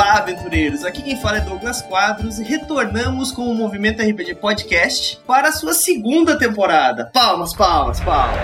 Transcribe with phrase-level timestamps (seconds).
[0.00, 0.82] Olá, aventureiros!
[0.82, 5.52] Aqui quem fala é Douglas Quadros e retornamos com o Movimento RPG Podcast para a
[5.52, 7.10] sua segunda temporada.
[7.12, 8.40] Palmas, palmas, palmas!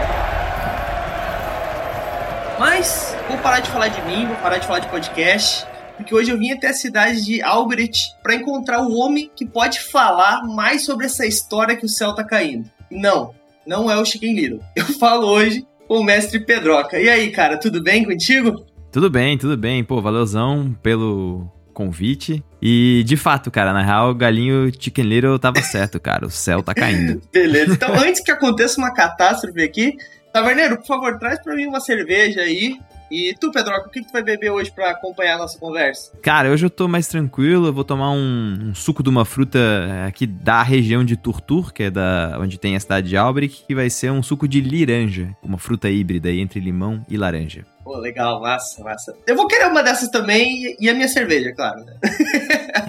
[2.58, 5.66] Mas vou parar de falar de mim, vou parar de falar de podcast,
[5.96, 9.80] porque hoje eu vim até a cidade de Albrecht para encontrar o homem que pode
[9.80, 12.70] falar mais sobre essa história que o céu tá caindo.
[12.90, 13.34] Não,
[13.66, 14.60] não é o Chicken Little.
[14.76, 17.00] Eu falo hoje com o mestre Pedroca.
[17.00, 18.62] E aí, cara, tudo bem contigo?
[18.96, 19.84] Tudo bem, tudo bem.
[19.84, 22.42] Pô, valeuzão pelo convite.
[22.62, 26.26] E, de fato, cara, na real, o galinho Chicken Little tava certo, cara.
[26.26, 27.20] O céu tá caindo.
[27.30, 27.74] Beleza.
[27.74, 29.94] Então, antes que aconteça uma catástrofe aqui,
[30.32, 32.78] Taverneiro, por favor, traz pra mim uma cerveja aí.
[33.10, 36.12] E tu, Pedroca, o que, tu vai beber hoje para acompanhar a nossa conversa?
[36.22, 39.58] Cara, hoje eu tô mais tranquilo, eu vou tomar um, um, suco de uma fruta
[40.06, 43.74] aqui da região de Turtur, que é da onde tem a cidade de Albrecht, que
[43.74, 47.64] vai ser um suco de liranja, uma fruta híbrida aí entre limão e laranja.
[47.84, 49.16] Pô, legal, massa, massa.
[49.26, 51.84] Eu vou querer uma dessas também e a minha cerveja, claro.
[51.84, 51.96] Né?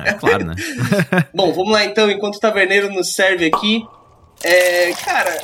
[0.06, 0.56] É, claro, né?
[1.34, 3.86] Bom, vamos lá então, enquanto o taverneiro nos serve aqui.
[4.44, 5.38] É, cara,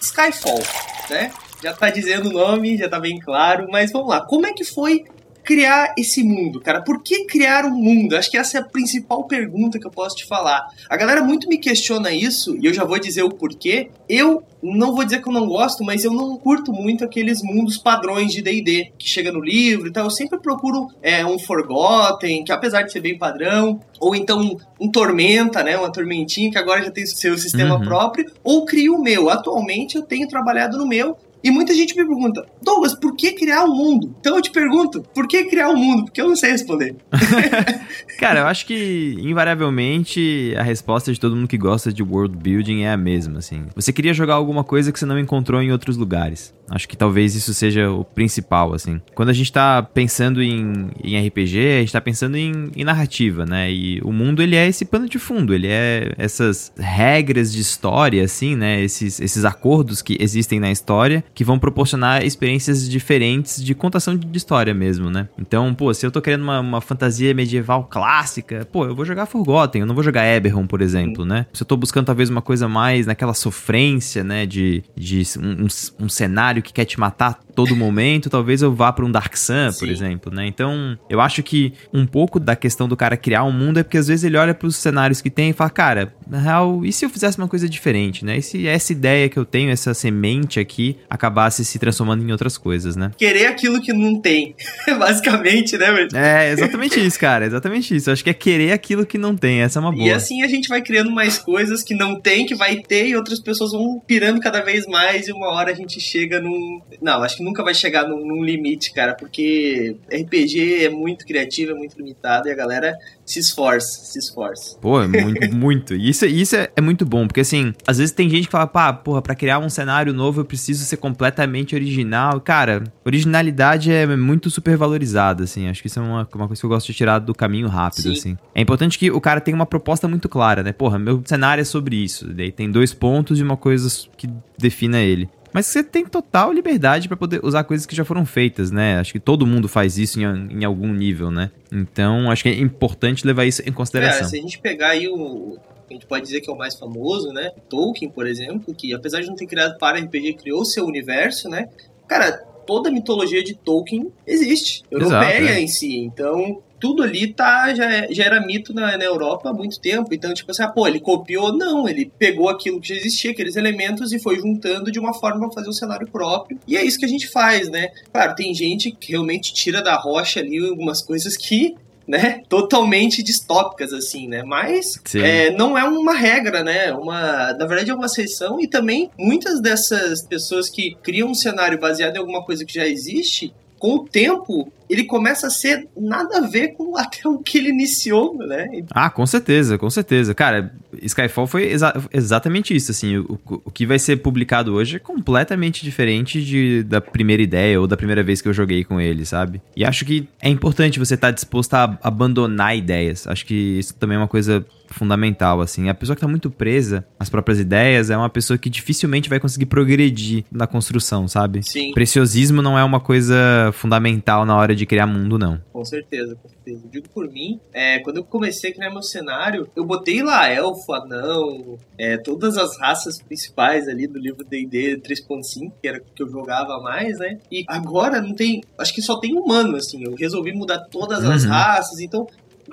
[0.00, 0.62] Skyfall,
[1.08, 1.32] né?
[1.62, 4.20] Já tá dizendo o nome, já tá bem claro, mas vamos lá.
[4.20, 5.04] Como é que foi
[5.48, 6.82] criar esse mundo, cara?
[6.82, 8.14] Por que criar um mundo?
[8.14, 10.66] Acho que essa é a principal pergunta que eu posso te falar.
[10.90, 13.88] A galera muito me questiona isso, e eu já vou dizer o porquê.
[14.06, 17.78] Eu não vou dizer que eu não gosto, mas eu não curto muito aqueles mundos
[17.78, 20.04] padrões de D&D que chega no livro e tal.
[20.04, 24.90] Eu sempre procuro é, um Forgotten, que apesar de ser bem padrão, ou então um,
[24.90, 27.84] Tormenta, né, uma Tormentinha que agora já tem seu sistema uhum.
[27.84, 29.30] próprio, ou crio o meu.
[29.30, 33.64] Atualmente eu tenho trabalhado no meu e muita gente me pergunta, Douglas, por que criar
[33.64, 34.14] o um mundo?
[34.20, 36.04] Então eu te pergunto, por que criar o um mundo?
[36.04, 36.96] Porque eu não sei responder.
[38.18, 42.82] Cara, eu acho que invariavelmente a resposta de todo mundo que gosta de world building
[42.82, 43.64] é a mesma, assim.
[43.74, 46.54] Você queria jogar alguma coisa que você não encontrou em outros lugares.
[46.70, 49.00] Acho que talvez isso seja o principal, assim.
[49.14, 53.46] Quando a gente tá pensando em, em RPG, a gente tá pensando em, em narrativa,
[53.46, 53.72] né?
[53.72, 58.22] E o mundo, ele é esse pano de fundo, ele é essas regras de história,
[58.22, 58.82] assim, né?
[58.82, 64.36] Esses, esses acordos que existem na história que vão proporcionar experiências diferentes de contação de
[64.36, 65.28] história mesmo, né?
[65.38, 69.26] Então, pô, se eu tô querendo uma, uma fantasia medieval clássica, pô, eu vou jogar
[69.26, 71.46] Forgotten, eu não vou jogar Eberron, por exemplo, né?
[71.52, 76.04] Se eu tô buscando talvez uma coisa mais naquela sofrência, né, de, de um, um,
[76.04, 79.72] um cenário que quer te matar todo momento, talvez eu vá para um Dark Sun,
[79.72, 79.78] Sim.
[79.78, 80.46] por exemplo, né?
[80.46, 83.98] Então, eu acho que um pouco da questão do cara criar um mundo é porque
[83.98, 86.92] às vezes ele olha para os cenários que tem e fala, cara, na real, e
[86.92, 88.38] se eu fizesse uma coisa diferente, né?
[88.38, 92.56] E se essa ideia que eu tenho, essa semente aqui, acabasse se transformando em outras
[92.56, 93.10] coisas, né?
[93.16, 94.54] Querer aquilo que não tem,
[94.98, 95.92] basicamente, né?
[95.92, 96.16] Velho?
[96.16, 98.08] É, exatamente isso, cara, exatamente isso.
[98.08, 100.06] Eu acho que é querer aquilo que não tem, essa é uma boa.
[100.06, 103.16] E assim a gente vai criando mais coisas que não tem, que vai ter, e
[103.16, 106.80] outras pessoas vão pirando cada vez mais, e uma hora a gente chega num.
[107.02, 111.72] Não, acho que nunca vai chegar num, num limite, cara, porque RPG é muito criativo,
[111.72, 112.94] é muito limitado, e a galera
[113.28, 114.76] se esforça, se esforça.
[114.80, 115.94] Pô, é muito, muito.
[115.94, 118.66] E isso, isso é, é, muito bom, porque assim, às vezes tem gente que fala,
[118.66, 122.40] pá, porra, pra criar um cenário novo eu preciso ser completamente original.
[122.40, 125.68] Cara, originalidade é muito super valorizada, assim.
[125.68, 128.04] Acho que isso é uma, uma coisa que eu gosto de tirar do caminho rápido,
[128.04, 128.12] Sim.
[128.12, 128.38] assim.
[128.54, 130.72] É importante que o cara tenha uma proposta muito clara, né?
[130.72, 132.26] Porra, meu cenário é sobre isso.
[132.32, 134.28] Daí tem dois pontos e uma coisa que
[134.58, 135.28] defina ele.
[135.52, 138.98] Mas você tem total liberdade para poder usar coisas que já foram feitas, né?
[138.98, 141.50] Acho que todo mundo faz isso em, em algum nível, né?
[141.72, 144.26] Então, acho que é importante levar isso em consideração.
[144.26, 145.58] É, se a gente pegar aí o,
[145.90, 147.50] a gente pode dizer que é o mais famoso, né?
[147.68, 151.68] Tolkien, por exemplo, que apesar de não ter criado para RPG, criou seu universo, né?
[152.06, 152.32] Cara,
[152.66, 155.60] toda a mitologia de Tolkien existe, europeia Exato, é.
[155.60, 155.96] em si.
[155.98, 160.12] Então, tudo ali tá, já, já era mito na, na Europa há muito tempo.
[160.12, 161.52] Então, tipo assim, ah, pô, ele copiou?
[161.52, 165.46] Não, ele pegou aquilo que já existia, aqueles elementos, e foi juntando de uma forma
[165.46, 166.58] para fazer um cenário próprio.
[166.66, 167.90] E é isso que a gente faz, né?
[168.12, 171.74] Claro, tem gente que realmente tira da rocha ali algumas coisas que
[172.08, 174.42] né, totalmente distópicas, assim, né?
[174.42, 176.90] Mas é, não é uma regra, né?
[176.94, 178.58] Uma, na verdade, é uma exceção.
[178.58, 182.86] E também muitas dessas pessoas que criam um cenário baseado em alguma coisa que já
[182.86, 187.58] existe, com o tempo, ele começa a ser nada a ver com até o que
[187.58, 188.68] ele iniciou, né?
[188.90, 190.34] Ah, com certeza, com certeza.
[190.34, 190.72] Cara,
[191.02, 195.84] Skyfall foi exa exatamente isso, assim, o, o que vai ser publicado hoje é completamente
[195.84, 199.60] diferente de, da primeira ideia ou da primeira vez que eu joguei com ele, sabe?
[199.76, 203.26] E acho que é importante você estar tá disposto a abandonar ideias.
[203.26, 204.64] Acho que isso também é uma coisa
[204.94, 205.88] fundamental, assim.
[205.88, 209.40] A pessoa que tá muito presa às próprias ideias é uma pessoa que dificilmente vai
[209.40, 211.62] conseguir progredir na construção, sabe?
[211.62, 211.92] Sim.
[211.92, 215.60] Preciosismo não é uma coisa fundamental na hora de criar mundo, não.
[215.72, 216.82] Com certeza, com certeza.
[216.84, 220.48] Eu digo por mim, é, quando eu comecei a criar meu cenário, eu botei lá
[220.50, 226.22] elfo, anão, é, todas as raças principais ali do livro D&D 3.5, que era que
[226.22, 227.38] eu jogava mais, né?
[227.50, 230.04] E agora não tem, acho que só tem humano, assim.
[230.04, 231.50] Eu resolvi mudar todas as uhum.
[231.50, 232.26] raças, então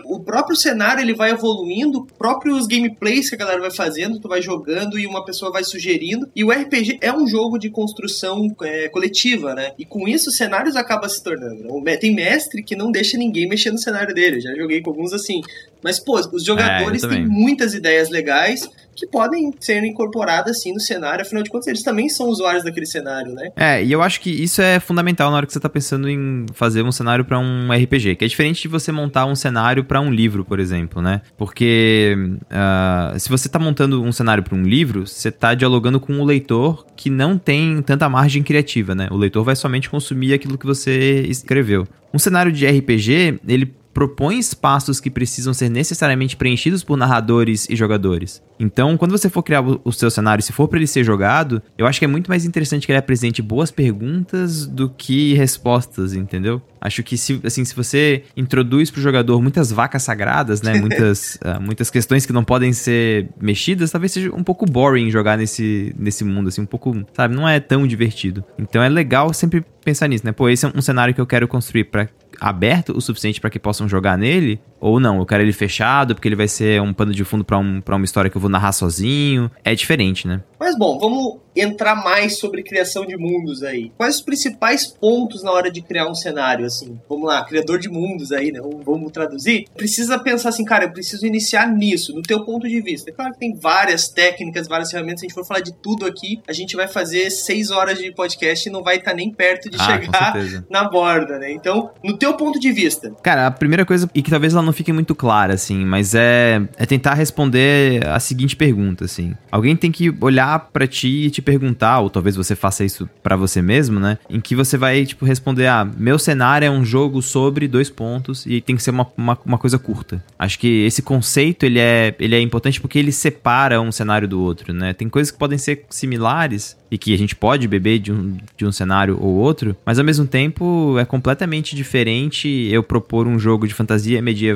[0.03, 4.41] o próprio cenário ele vai evoluindo, próprios gameplays que a galera vai fazendo, tu vai
[4.41, 6.29] jogando e uma pessoa vai sugerindo.
[6.35, 9.71] E o RPG é um jogo de construção é, coletiva, né?
[9.77, 11.65] E com isso os cenários acabam se tornando.
[11.99, 14.37] Tem mestre que não deixa ninguém mexer no cenário dele.
[14.37, 15.41] Eu já joguei com alguns assim.
[15.83, 20.79] Mas, pô, os jogadores é, têm muitas ideias legais que podem ser incorporadas assim no
[20.79, 23.51] cenário, afinal de contas eles também são usuários daquele cenário, né?
[23.55, 26.45] É, e eu acho que isso é fundamental na hora que você tá pensando em
[26.53, 29.99] fazer um cenário para um RPG, que é diferente de você montar um cenário para
[29.99, 31.21] um livro, por exemplo, né?
[31.37, 36.19] Porque uh, se você tá montando um cenário para um livro, você tá dialogando com
[36.19, 39.07] o leitor que não tem tanta margem criativa, né?
[39.11, 41.87] O leitor vai somente consumir aquilo que você escreveu.
[42.13, 47.77] Um cenário de RPG, ele propõe espaços que precisam ser necessariamente preenchidos por narradores e
[47.77, 48.43] jogadores.
[48.59, 51.87] Então, quando você for criar o seu cenário, se for para ele ser jogado, eu
[51.87, 56.61] acho que é muito mais interessante que ele apresente boas perguntas do que respostas, entendeu?
[56.79, 61.59] Acho que se, assim, se você introduz pro jogador muitas vacas sagradas, né, muitas, uh,
[61.63, 66.23] muitas questões que não podem ser mexidas, talvez seja um pouco boring jogar nesse, nesse
[66.23, 68.43] mundo, assim, um pouco, sabe, não é tão divertido.
[68.59, 70.31] Então é legal sempre pensar nisso, né?
[70.31, 72.07] Pô, esse é um cenário que eu quero construir para
[72.39, 76.27] aberto o suficiente para que possam jogar nele, ou não, eu quero ele fechado porque
[76.27, 78.49] ele vai ser um pano de fundo para um, pra uma história que eu vou
[78.49, 79.49] narrar sozinho.
[79.63, 80.41] É diferente, né?
[80.59, 83.91] Mas bom, vamos entrar mais sobre criação de mundos aí.
[83.97, 86.99] Quais os principais pontos na hora de criar um cenário, assim?
[87.07, 88.59] Vamos lá, criador de mundos aí, né?
[88.83, 89.65] Vamos traduzir.
[89.75, 93.09] Precisa pensar assim, cara, eu preciso iniciar nisso, no teu ponto de vista.
[93.09, 95.21] É claro que tem várias técnicas, várias ferramentas.
[95.21, 98.11] Se a gente for falar de tudo aqui, a gente vai fazer seis horas de
[98.11, 100.35] podcast e não vai estar tá nem perto de ah, chegar
[100.69, 101.51] na borda, né?
[101.51, 103.11] Então, no teu ponto de vista.
[103.23, 106.61] Cara, a primeira coisa, e que talvez ela não fique muito clara, assim, mas é,
[106.77, 109.33] é tentar responder a seguinte pergunta, assim.
[109.51, 113.35] Alguém tem que olhar para ti e te perguntar, ou talvez você faça isso para
[113.35, 114.17] você mesmo, né?
[114.29, 118.45] Em que você vai, tipo, responder: ah, meu cenário é um jogo sobre dois pontos
[118.45, 120.23] e tem que ser uma, uma, uma, coisa curta.
[120.37, 124.41] Acho que esse conceito ele é, ele é importante porque ele separa um cenário do
[124.41, 124.93] outro, né?
[124.93, 128.65] Tem coisas que podem ser similares e que a gente pode beber de um, de
[128.65, 133.67] um cenário ou outro, mas ao mesmo tempo é completamente diferente eu propor um jogo
[133.67, 134.54] de fantasia medieval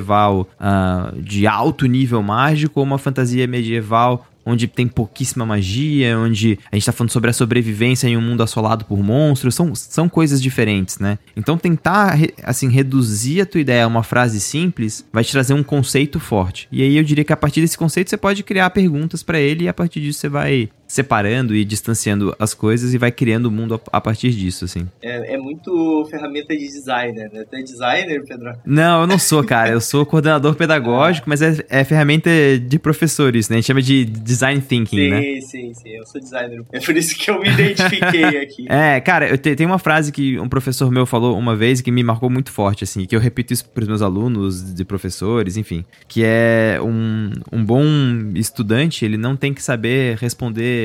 [0.60, 6.75] uh, de alto nível mágico ou uma fantasia medieval onde tem pouquíssima magia, onde a
[6.75, 10.42] gente tá falando sobre a sobrevivência em um mundo assolado por monstros, são, são coisas
[10.42, 11.19] diferentes, né?
[11.36, 15.63] Então tentar, assim, reduzir a tua ideia a uma frase simples vai te trazer um
[15.63, 16.68] conceito forte.
[16.72, 19.66] E aí eu diria que a partir desse conceito você pode criar perguntas para ele
[19.66, 23.52] e a partir disso você vai separando e distanciando as coisas e vai criando o
[23.52, 24.88] mundo a, partir disso, assim.
[25.02, 27.46] É, é muito ferramenta de designer, né?
[27.48, 28.54] Tu é designer, Pedro?
[28.66, 29.70] Não, eu não sou, cara.
[29.70, 31.30] Eu sou coordenador pedagógico, ah.
[31.30, 33.58] mas é, é ferramenta de professores, né?
[33.58, 35.22] A gente chama de design thinking, sim, né?
[35.22, 35.90] Sim, sim, sim.
[35.90, 36.64] Eu sou designer.
[36.72, 38.66] É por isso que eu me identifiquei aqui.
[38.68, 41.92] é, cara, eu te, tem uma frase que um professor meu falou uma vez que
[41.92, 45.56] me marcou muito forte, assim, que eu repito isso para os meus alunos, de professores,
[45.56, 47.86] enfim, que é um, um bom
[48.34, 50.79] estudante, ele não tem que saber responder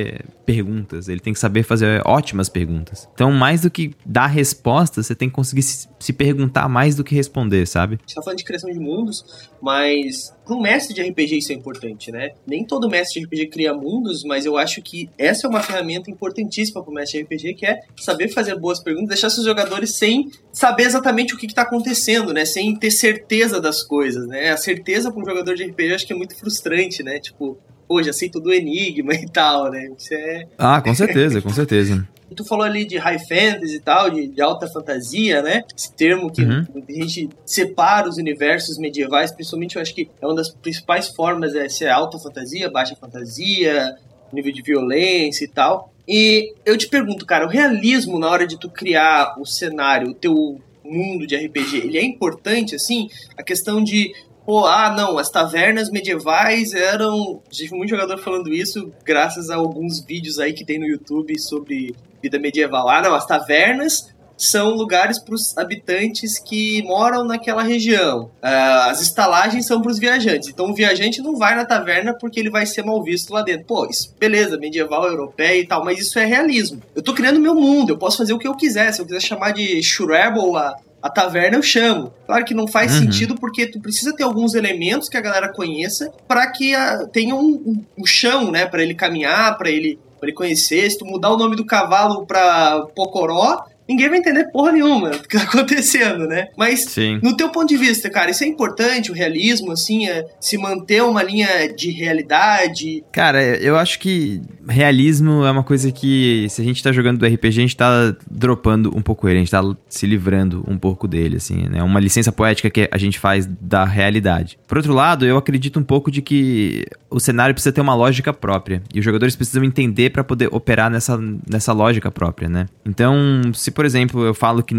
[0.44, 3.08] perguntas, ele tem que saber fazer ótimas perguntas.
[3.14, 7.14] Então, mais do que dar respostas, você tem que conseguir se, perguntar mais do que
[7.14, 7.94] responder, sabe?
[7.94, 11.54] A gente tá falando de criação de mundos, mas um mestre de RPG isso é
[11.54, 12.30] importante, né?
[12.46, 16.10] Nem todo mestre de RPG cria mundos, mas eu acho que essa é uma ferramenta
[16.10, 19.96] importantíssima para o mestre de RPG, que é saber fazer boas perguntas, deixar seus jogadores
[19.96, 22.44] sem saber exatamente o que está acontecendo, né?
[22.44, 24.50] Sem ter certeza das coisas, né?
[24.50, 27.18] A certeza para um jogador de RPG acho que é muito frustrante, né?
[27.18, 29.90] Tipo, pô, já sei tudo o enigma e tal, né?
[29.96, 30.46] Isso é...
[30.58, 32.06] Ah, com certeza, com certeza.
[32.30, 35.62] E tu falou ali de high fantasy e tal, de, de alta fantasia, né?
[35.76, 36.64] Esse termo que uhum.
[36.88, 41.54] a gente separa os universos medievais, principalmente eu acho que é uma das principais formas
[41.54, 43.96] é ser alta fantasia, baixa fantasia,
[44.32, 45.92] nível de violência e tal.
[46.06, 50.14] E eu te pergunto, cara, o realismo na hora de tu criar o cenário, o
[50.14, 53.08] teu mundo de RPG, ele é importante, assim?
[53.38, 54.12] A questão de
[54.44, 57.42] pô, ah, não, as tavernas medievais eram.
[57.50, 61.94] Tive muito jogador falando isso, graças a alguns vídeos aí que tem no YouTube sobre
[62.22, 62.88] vida medieval.
[62.88, 68.24] Ah, não, as tavernas são lugares para os habitantes que moram naquela região.
[68.42, 70.48] Uh, as estalagens são para os viajantes.
[70.48, 73.66] Então o viajante não vai na taverna porque ele vai ser mal visto lá dentro.
[73.66, 76.82] Pô, isso, beleza, medieval, europeia e tal, mas isso é realismo.
[76.94, 78.92] Eu tô criando meu mundo, eu posso fazer o que eu quiser.
[78.92, 82.14] Se eu quiser chamar de Shrubble a, a taverna eu chamo.
[82.24, 83.00] Claro que não faz uhum.
[83.02, 87.34] sentido porque tu precisa ter alguns elementos que a galera conheça para que a, tenha
[87.34, 90.90] um, um, um, chão, né, para ele caminhar, para ele para ele conhecer.
[90.90, 95.28] Se tu mudar o nome do cavalo para Pocoró, ninguém vai entender porra nenhuma do
[95.28, 96.48] que tá acontecendo, né?
[96.56, 97.20] Mas, Sim.
[97.22, 101.02] no teu ponto de vista, cara, isso é importante, o realismo, assim, é se manter
[101.02, 103.04] uma linha de realidade?
[103.12, 107.26] Cara, eu acho que realismo é uma coisa que, se a gente tá jogando do
[107.26, 111.06] RPG, a gente tá dropando um pouco ele, a gente tá se livrando um pouco
[111.06, 111.82] dele, assim, né?
[111.82, 114.58] Uma licença poética que a gente faz da realidade.
[114.66, 118.32] Por outro lado, eu acredito um pouco de que o cenário precisa ter uma lógica
[118.32, 122.66] própria, e os jogadores precisam entender para poder operar nessa, nessa lógica própria, né?
[122.84, 123.14] Então,
[123.52, 124.74] se por exemplo eu falo que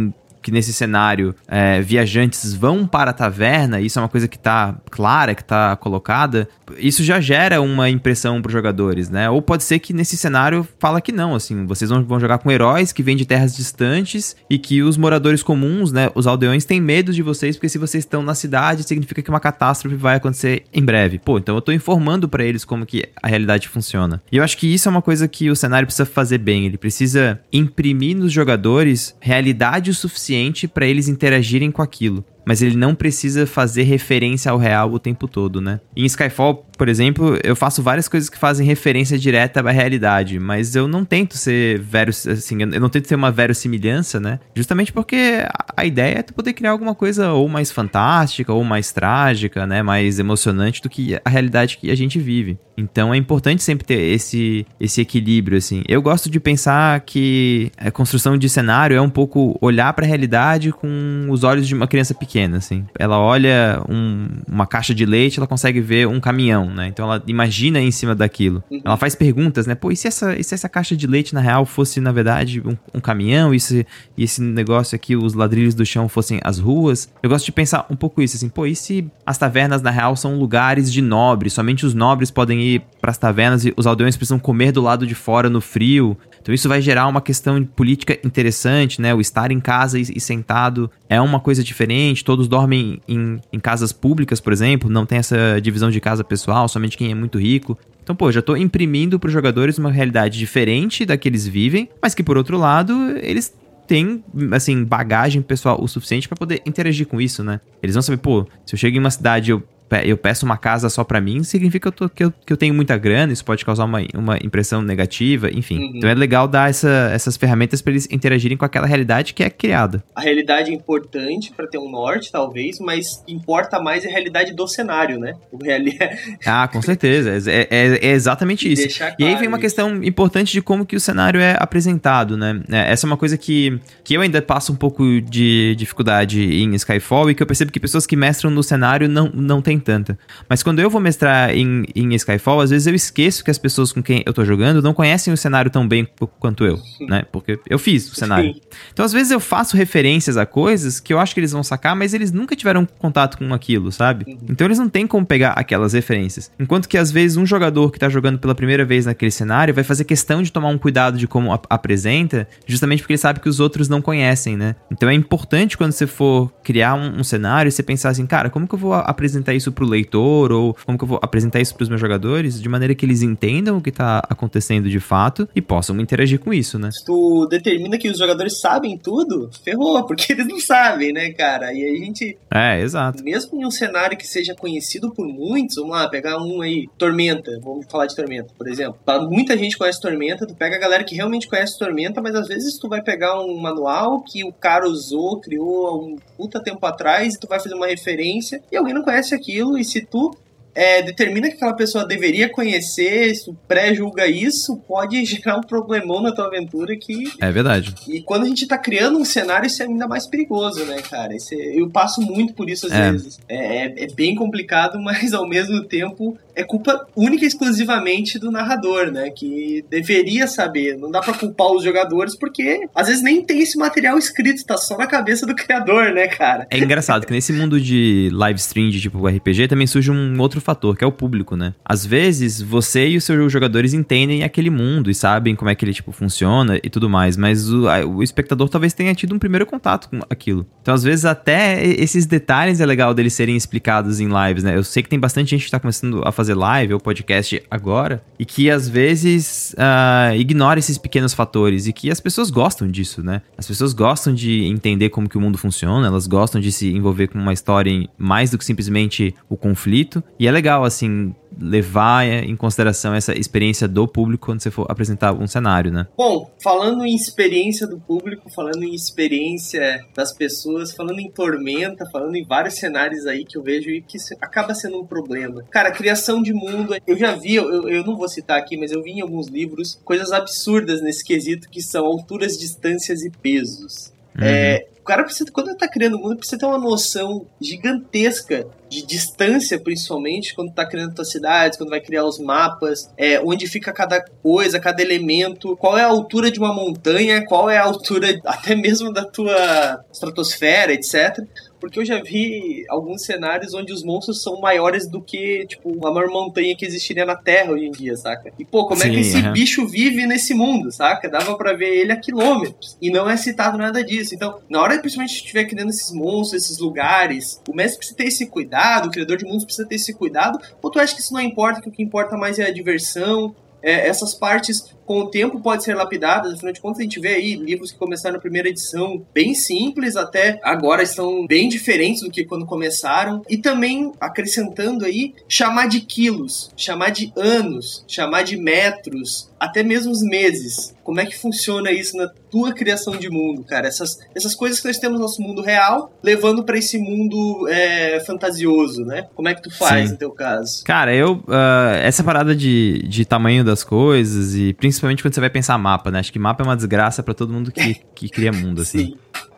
[0.46, 4.76] que nesse cenário é, viajantes vão para a taverna, isso é uma coisa que está
[4.92, 6.48] clara, que está colocada,
[6.78, 9.28] isso já gera uma impressão para os jogadores, né?
[9.28, 12.92] Ou pode ser que nesse cenário fala que não, assim, vocês vão jogar com heróis
[12.92, 17.12] que vêm de terras distantes e que os moradores comuns, né, os aldeões têm medo
[17.12, 20.86] de vocês porque se vocês estão na cidade significa que uma catástrofe vai acontecer em
[20.86, 21.18] breve.
[21.18, 24.22] Pô, então eu estou informando para eles como que a realidade funciona.
[24.32, 26.78] E eu acho que isso é uma coisa que o cenário precisa fazer bem, ele
[26.78, 30.35] precisa imprimir nos jogadores realidade o suficiente
[30.68, 35.28] para eles interagirem com aquilo mas ele não precisa fazer referência ao real o tempo
[35.28, 35.80] todo, né?
[35.96, 40.76] Em Skyfall, por exemplo, eu faço várias coisas que fazem referência direta à realidade, mas
[40.76, 44.40] eu não tento ser veros, assim, eu não tento ter uma verossimilhança, né?
[44.56, 48.92] Justamente porque a ideia é tu poder criar alguma coisa ou mais fantástica, ou mais
[48.92, 49.82] trágica, né?
[49.82, 52.58] Mais emocionante do que a realidade que a gente vive.
[52.78, 55.84] Então é importante sempre ter esse, esse equilíbrio, assim.
[55.88, 60.08] Eu gosto de pensar que a construção de cenário é um pouco olhar para a
[60.08, 62.86] realidade com os olhos de uma criança pequena, assim.
[62.98, 66.88] Ela olha um, uma caixa de leite, ela consegue ver um caminhão, né?
[66.88, 68.64] Então ela imagina em cima daquilo.
[68.70, 68.82] Uhum.
[68.84, 69.76] Ela faz perguntas, né?
[69.76, 72.62] Pô, e se essa, e se essa caixa de leite, na real, fosse, na verdade,
[72.66, 73.54] um, um caminhão?
[73.54, 73.86] E, se,
[74.18, 77.10] e esse negócio aqui, os ladrilhos do chão fossem as ruas?
[77.22, 78.50] Eu gosto de pensar um pouco isso, assim.
[78.50, 81.54] Pô, e se as tavernas, na real, são lugares de nobres?
[81.54, 85.06] Somente os nobres podem ir para as tavernas e os aldeões precisam comer do lado
[85.06, 86.18] de fora no frio.
[86.46, 89.16] Então isso vai gerar uma questão política interessante, né?
[89.16, 92.24] O estar em casa e, sentado é uma coisa diferente.
[92.24, 96.68] Todos dormem em, em, casas públicas, por exemplo, não tem essa divisão de casa pessoal,
[96.68, 97.76] somente quem é muito rico.
[98.04, 101.90] Então, pô, já tô imprimindo para os jogadores uma realidade diferente da que eles vivem,
[102.00, 103.52] mas que por outro lado, eles
[103.88, 107.60] têm, assim, bagagem pessoal o suficiente para poder interagir com isso, né?
[107.82, 109.64] Eles vão saber, pô, se eu chego em uma cidade eu
[110.04, 112.58] eu peço uma casa só para mim, significa que eu, tô, que, eu, que eu
[112.58, 115.78] tenho muita grana, isso pode causar uma, uma impressão negativa, enfim.
[115.78, 115.92] Uhum.
[115.96, 119.50] Então é legal dar essa, essas ferramentas para eles interagirem com aquela realidade que é
[119.50, 120.04] criada.
[120.16, 124.68] A realidade é importante para ter um norte, talvez, mas importa mais a realidade do
[124.68, 125.36] cenário, né?
[125.52, 125.98] O reali...
[126.46, 127.52] ah, com certeza.
[127.52, 128.98] É, é, é exatamente isso.
[128.98, 132.62] Claro e aí vem uma questão importante de como que o cenário é apresentado, né?
[132.72, 136.74] É, essa é uma coisa que, que eu ainda passo um pouco de dificuldade em
[136.76, 140.18] Skyfall e que eu percebo que pessoas que mestram no cenário não, não têm tanta.
[140.50, 143.92] Mas quando eu vou mestrar em, em Skyfall, às vezes eu esqueço que as pessoas
[143.92, 146.08] com quem eu tô jogando não conhecem o cenário tão bem
[146.40, 147.24] quanto eu, né?
[147.32, 148.56] Porque eu fiz o cenário.
[148.92, 151.96] Então, às vezes eu faço referências a coisas que eu acho que eles vão sacar,
[151.96, 154.26] mas eles nunca tiveram contato com aquilo, sabe?
[154.28, 154.38] Uhum.
[154.50, 156.52] Então eles não têm como pegar aquelas referências.
[156.60, 159.84] Enquanto que às vezes um jogador que tá jogando pela primeira vez naquele cenário vai
[159.84, 163.50] fazer questão de tomar um cuidado de como ap apresenta, justamente porque ele sabe que
[163.50, 164.76] os outros não conhecem, né?
[164.92, 168.68] Então é importante quando você for criar um, um cenário, você pensar assim, cara, como
[168.68, 171.90] que eu vou apresentar isso pro leitor ou como que eu vou apresentar isso pros
[171.90, 176.00] meus jogadores de maneira que eles entendam o que tá acontecendo de fato e possam
[176.00, 176.90] interagir com isso, né?
[176.92, 181.74] Se tu determina que os jogadores sabem tudo, ferrou, porque eles não sabem, né, cara?
[181.74, 182.38] E aí a gente.
[182.52, 183.24] É, exato.
[183.24, 187.52] Mesmo em um cenário que seja conhecido por muitos, vamos lá, pegar um aí, Tormenta,
[187.64, 189.00] vamos falar de Tormenta, por exemplo.
[189.30, 192.78] Muita gente conhece Tormenta, tu pega a galera que realmente conhece Tormenta, mas às vezes
[192.78, 197.36] tu vai pegar um manual que o cara usou, criou há um puta tempo atrás,
[197.36, 200.36] e tu vai fazer uma referência, e alguém não conhece aquilo aquilo, e se tu
[200.76, 206.34] é, determina que aquela pessoa deveria conhecer, se pré-julga isso, pode gerar um problemão na
[206.34, 207.32] tua aventura que.
[207.40, 207.96] É verdade.
[208.10, 211.34] E quando a gente tá criando um cenário, isso é ainda mais perigoso, né, cara?
[211.34, 211.80] É...
[211.80, 213.12] eu passo muito por isso às é.
[213.12, 213.40] vezes.
[213.48, 218.52] É, é, é, bem complicado, mas ao mesmo tempo é culpa única e exclusivamente do
[218.52, 219.30] narrador, né?
[219.30, 220.98] Que deveria saber.
[220.98, 224.78] Não dá pra culpar os jogadores, porque às vezes nem tem esse material escrito, tá
[224.78, 226.68] só na cabeça do criador, né, cara?
[226.70, 230.62] É engraçado que nesse mundo de live stream de tipo RPG também surge um outro
[230.66, 231.74] fator, que é o público, né?
[231.86, 235.86] Às vezes, você e os seus jogadores entendem aquele mundo e sabem como é que
[235.86, 239.66] ele, tipo, funciona e tudo mais, mas o, o espectador talvez tenha tido um primeiro
[239.66, 240.66] contato com aquilo.
[240.82, 244.76] Então, às vezes, até esses detalhes é legal deles serem explicados em lives, né?
[244.76, 248.24] Eu sei que tem bastante gente que tá começando a fazer live ou podcast agora
[248.40, 253.22] e que, às vezes, uh, ignora esses pequenos fatores e que as pessoas gostam disso,
[253.22, 253.42] né?
[253.58, 257.28] As pessoas gostam de entender como que o mundo funciona, elas gostam de se envolver
[257.28, 262.56] com uma história mais do que simplesmente o conflito, e é legal, assim, levar em
[262.56, 266.08] consideração essa experiência do público quando você for apresentar um cenário, né?
[266.18, 272.36] Bom, falando em experiência do público, falando em experiência das pessoas, falando em tormenta, falando
[272.36, 275.64] em vários cenários aí que eu vejo e que acaba sendo um problema.
[275.70, 279.04] Cara, criação de mundo, eu já vi, eu, eu não vou citar aqui, mas eu
[279.04, 284.14] vi em alguns livros coisas absurdas nesse quesito que são alturas, distâncias e pesos.
[284.38, 284.44] Uhum.
[284.44, 289.06] É, cara precisa, quando ele tá criando o mundo, precisa ter uma noção gigantesca de
[289.06, 293.94] distância, principalmente, quando tá criando tuas cidades, quando vai criar os mapas, é, onde fica
[293.94, 298.40] cada coisa, cada elemento, qual é a altura de uma montanha, qual é a altura
[298.46, 301.46] até mesmo da tua estratosfera, etc
[301.86, 306.12] porque eu já vi alguns cenários onde os monstros são maiores do que, tipo, a
[306.12, 308.52] maior montanha que existiria na Terra hoje em dia, saca?
[308.58, 311.30] E, pô, como Sim, é que esse bicho vive nesse mundo, saca?
[311.30, 312.98] Dava para ver ele a quilômetros.
[313.00, 314.34] E não é citado nada disso.
[314.34, 318.26] Então, na hora que principalmente estiver criando esses monstros, esses lugares, o mestre precisa ter
[318.26, 321.36] esse cuidado, o criador de mundos precisa ter esse cuidado, ou tu acha que isso
[321.36, 325.30] não importa, que o que importa mais é a diversão, é, essas partes com o
[325.30, 328.42] tempo pode ser lapidadas, afinal de contas a gente vê aí livros que começaram na
[328.42, 334.12] primeira edição bem simples, até agora estão bem diferentes do que quando começaram, e também
[334.20, 340.95] acrescentando aí, chamar de quilos, chamar de anos, chamar de metros, até mesmo os meses.
[341.06, 343.88] Como é que funciona isso na tua criação de mundo, cara?
[343.88, 348.20] Essas, essas coisas que nós temos no nosso mundo real, levando para esse mundo é,
[348.22, 349.28] fantasioso, né?
[349.36, 350.14] Como é que tu faz Sim.
[350.14, 350.84] no teu caso?
[350.84, 351.34] Cara, eu.
[351.48, 356.10] Uh, essa parada de, de tamanho das coisas, e principalmente quando você vai pensar mapa,
[356.10, 356.18] né?
[356.18, 359.06] Acho que mapa é uma desgraça para todo mundo que, que cria mundo, assim.
[359.06, 359.18] Sim.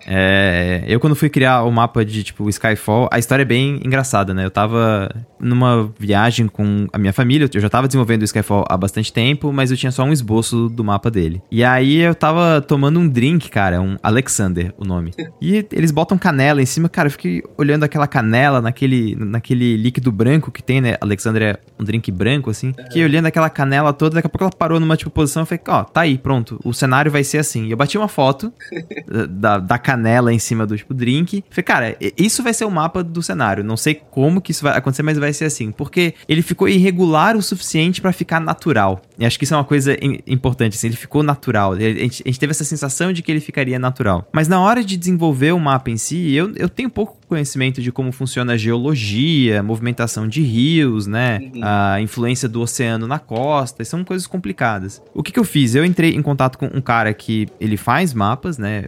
[0.09, 4.33] É, eu quando fui criar o mapa de, tipo, Skyfall, a história é bem engraçada,
[4.33, 4.45] né?
[4.45, 8.77] Eu tava numa viagem com a minha família, eu já tava desenvolvendo o Skyfall há
[8.77, 11.41] bastante tempo, mas eu tinha só um esboço do mapa dele.
[11.51, 15.13] E aí eu tava tomando um drink, cara, um Alexander, o nome.
[15.39, 20.11] E eles botam canela em cima, cara, eu fiquei olhando aquela canela naquele, naquele líquido
[20.11, 20.95] branco que tem, né?
[20.99, 22.73] Alexander é um drink branco, assim.
[22.73, 25.61] Fiquei olhando aquela canela toda, daqui a pouco ela parou numa, tipo, posição, eu falei,
[25.67, 27.65] ó, oh, tá aí, pronto, o cenário vai ser assim.
[27.65, 28.51] E eu bati uma foto
[29.29, 31.43] da, da canela canela em cima do tipo, drink.
[31.49, 33.63] Falei, cara, isso vai ser o mapa do cenário.
[33.63, 35.71] Não sei como que isso vai acontecer, mas vai ser assim.
[35.71, 39.01] Porque ele ficou irregular o suficiente para ficar natural.
[39.17, 41.73] E acho que isso é uma coisa importante, assim, ele ficou natural.
[41.73, 44.27] A gente, a gente, teve essa sensação de que ele ficaria natural.
[44.31, 47.91] Mas na hora de desenvolver o mapa em si, eu, eu tenho pouco conhecimento de
[47.91, 51.39] como funciona a geologia, movimentação de rios, né?
[51.53, 51.61] Uhum.
[51.63, 53.83] A influência do oceano na costa.
[53.83, 55.01] São coisas complicadas.
[55.13, 55.75] O que, que eu fiz?
[55.75, 58.85] Eu entrei em contato com um cara que ele faz mapas, né?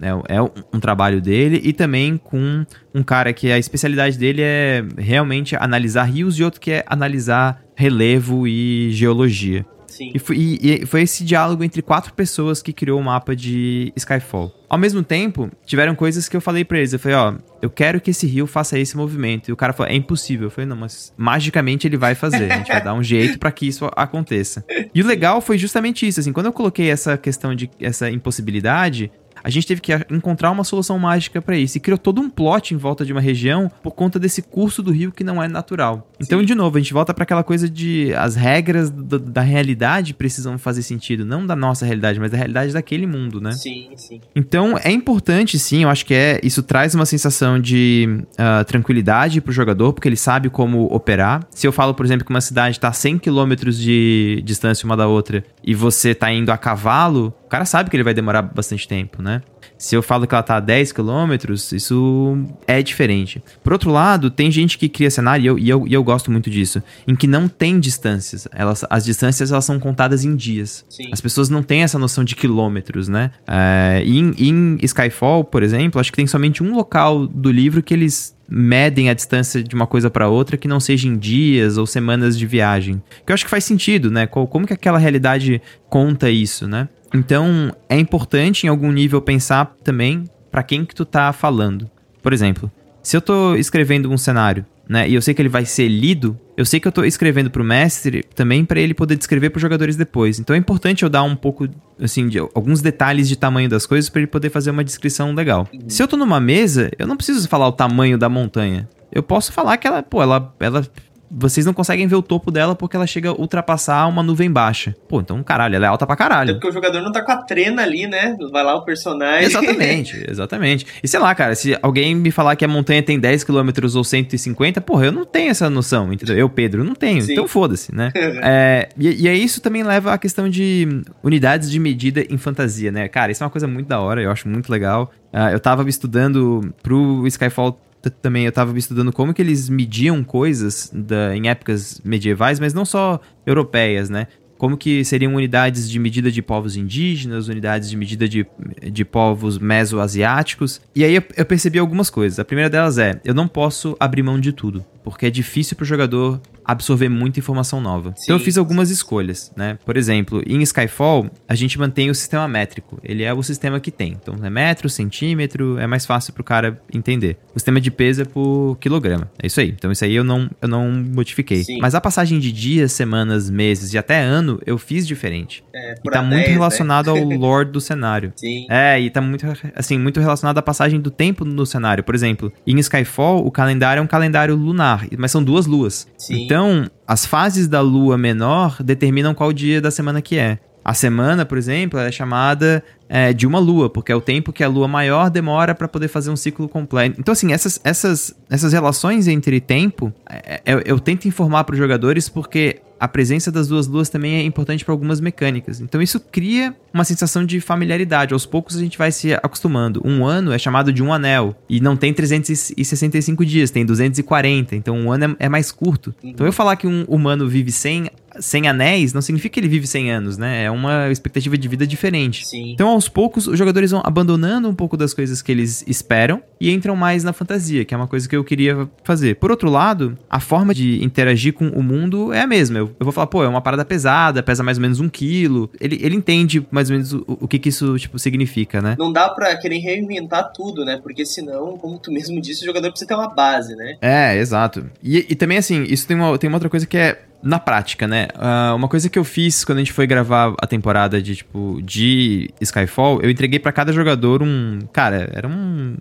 [0.00, 4.84] É, é um trabalho dele, e também com um cara que a especialidade dele é
[4.96, 9.66] realmente analisar rios e outro que é analisar relevo e geologia.
[9.94, 10.10] Sim.
[10.12, 13.92] E foi, e, e foi esse diálogo entre quatro pessoas que criou o mapa de
[13.94, 14.52] Skyfall.
[14.68, 16.92] Ao mesmo tempo, tiveram coisas que eu falei para eles.
[16.92, 19.48] Eu falei, ó, eu quero que esse rio faça esse movimento.
[19.48, 20.48] E o cara falou, é impossível.
[20.48, 22.50] Eu falei, não, mas magicamente ele vai fazer.
[22.50, 24.64] A gente vai dar um jeito para que isso aconteça.
[24.92, 29.12] E o legal foi justamente isso, assim, quando eu coloquei essa questão de essa impossibilidade,
[29.44, 31.76] a gente teve que encontrar uma solução mágica para isso.
[31.76, 34.90] E criou todo um plot em volta de uma região por conta desse curso do
[34.90, 36.10] rio que não é natural.
[36.18, 36.46] Então, Sim.
[36.46, 40.56] de novo, a gente volta para aquela coisa de as regras do, da realidade precisam
[40.56, 43.52] fazer sentido, não da nossa realidade, mas da realidade daquele mundo, né?
[43.52, 44.20] Sim, sim.
[44.34, 46.40] Então, é importante, sim, eu acho que é.
[46.42, 51.46] Isso traz uma sensação de uh, tranquilidade pro jogador, porque ele sabe como operar.
[51.50, 54.96] Se eu falo, por exemplo, que uma cidade está a 100 km de distância uma
[54.96, 58.88] da outra e você tá indo a cavalo, cara sabe que ele vai demorar bastante
[58.88, 59.40] tempo, né?
[59.78, 62.36] Se eu falo que ela tá a 10 quilômetros, isso
[62.66, 63.40] é diferente.
[63.62, 66.32] Por outro lado, tem gente que cria cenário, e eu, e eu, e eu gosto
[66.32, 68.48] muito disso, em que não tem distâncias.
[68.50, 70.84] Elas, as distâncias elas são contadas em dias.
[70.88, 71.10] Sim.
[71.12, 73.30] As pessoas não têm essa noção de quilômetros, né?
[73.46, 77.94] É, em, em Skyfall, por exemplo, acho que tem somente um local do livro que
[77.94, 81.86] eles medem a distância de uma coisa para outra que não seja em dias ou
[81.86, 83.00] semanas de viagem.
[83.24, 84.26] Que eu acho que faz sentido, né?
[84.26, 86.88] Como que aquela realidade conta isso, né?
[87.14, 91.88] Então, é importante em algum nível pensar também para quem que tu tá falando.
[92.20, 92.70] Por exemplo,
[93.02, 96.38] se eu tô escrevendo um cenário, né, e eu sei que ele vai ser lido,
[96.56, 99.62] eu sei que eu tô escrevendo pro mestre também para ele poder descrever para os
[99.62, 100.38] jogadores depois.
[100.38, 101.68] Então é importante eu dar um pouco
[102.00, 105.68] assim de alguns detalhes de tamanho das coisas para ele poder fazer uma descrição legal.
[105.88, 108.88] Se eu tô numa mesa, eu não preciso falar o tamanho da montanha.
[109.12, 110.84] Eu posso falar que ela, pô, ela, ela
[111.30, 114.94] vocês não conseguem ver o topo dela porque ela chega a ultrapassar uma nuvem baixa.
[115.08, 116.50] Pô, então, caralho, ela é alta pra caralho.
[116.50, 118.36] É porque o jogador não tá com a trena ali, né?
[118.52, 119.44] Vai lá o personagem.
[119.44, 120.86] Exatamente, exatamente.
[121.02, 124.04] E sei lá, cara, se alguém me falar que a montanha tem 10 km ou
[124.04, 126.36] 150, porra, eu não tenho essa noção, entendeu?
[126.36, 127.22] Eu, Pedro, não tenho.
[127.22, 127.32] Sim.
[127.32, 128.12] Então foda-se, né?
[128.42, 132.90] é, e, e aí isso também leva à questão de unidades de medida em fantasia,
[132.92, 133.08] né?
[133.08, 135.12] Cara, isso é uma coisa muito da hora, eu acho muito legal.
[135.32, 137.78] Uh, eu tava estudando pro Skyfall
[138.10, 142.84] também eu tava estudando como que eles mediam coisas da, em épocas medievais, mas não
[142.84, 144.26] só europeias, né?
[144.56, 148.46] como que seriam unidades de medida de povos indígenas, unidades de medida de,
[148.90, 150.80] de povos mesoasiáticos.
[150.94, 152.38] E aí eu, eu percebi algumas coisas.
[152.38, 155.84] A primeira delas é, eu não posso abrir mão de tudo, porque é difícil para
[155.84, 158.14] o jogador absorver muita informação nova.
[158.16, 158.24] Sim.
[158.24, 159.78] Então eu fiz algumas escolhas, né?
[159.84, 162.98] Por exemplo, em Skyfall, a gente mantém o sistema métrico.
[163.04, 164.16] Ele é o sistema que tem.
[164.20, 167.36] Então é metro, centímetro, é mais fácil para o cara entender.
[167.54, 169.30] O sistema de peso é por quilograma.
[169.40, 169.68] É isso aí.
[169.68, 171.64] Então isso aí eu não, eu não modifiquei.
[171.64, 171.78] Sim.
[171.80, 175.62] Mas a passagem de dias, semanas, meses e até ano, eu fiz diferente.
[175.74, 176.52] É, e tá muito 10, né?
[176.54, 177.20] relacionado né?
[177.20, 178.32] ao lore do cenário.
[178.36, 178.66] Sim.
[178.70, 182.02] É, e tá muito, assim, muito relacionado à passagem do tempo no cenário.
[182.02, 186.06] Por exemplo, em Skyfall, o calendário é um calendário lunar, mas são duas luas.
[186.18, 186.44] Sim.
[186.44, 190.58] Então, as fases da lua menor determinam qual dia da semana que é.
[190.84, 194.62] A semana, por exemplo, é chamada é, de uma lua, porque é o tempo que
[194.62, 197.18] a lua maior demora para poder fazer um ciclo completo.
[197.18, 201.78] Então, assim, essas, essas, essas relações entre tempo, é, é, eu tento informar para os
[201.78, 205.78] jogadores porque a presença das duas luas também é importante para algumas mecânicas.
[205.78, 208.32] Então isso cria uma sensação de familiaridade.
[208.32, 210.00] Aos poucos a gente vai se acostumando.
[210.02, 214.74] Um ano é chamado de um anel e não tem 365 dias, tem 240.
[214.74, 216.14] Então um ano é, é mais curto.
[216.22, 219.86] Então eu falar que um humano vive 100 100 anéis não significa que ele vive
[219.86, 220.64] 100 anos, né?
[220.64, 222.46] É uma expectativa de vida diferente.
[222.46, 222.72] Sim.
[222.72, 226.70] Então, aos poucos, os jogadores vão abandonando um pouco das coisas que eles esperam e
[226.70, 229.36] entram mais na fantasia, que é uma coisa que eu queria fazer.
[229.36, 232.78] Por outro lado, a forma de interagir com o mundo é a mesma.
[232.78, 235.70] Eu, eu vou falar, pô, é uma parada pesada, pesa mais ou menos um quilo.
[235.80, 238.96] Ele, ele entende mais ou menos o, o que, que isso, tipo, significa, né?
[238.98, 240.98] Não dá pra querer reinventar tudo, né?
[241.02, 243.96] Porque senão, como tu mesmo disse, o jogador precisa ter uma base, né?
[244.00, 244.86] É, exato.
[245.02, 248.08] E, e também, assim, isso tem uma, tem uma outra coisa que é na prática,
[248.08, 248.28] né?
[248.34, 251.78] Uh, uma coisa que eu fiz quando a gente foi gravar a temporada de, tipo,
[251.82, 254.78] de Skyfall, eu entreguei para cada jogador um.
[254.92, 255.96] Cara, era um.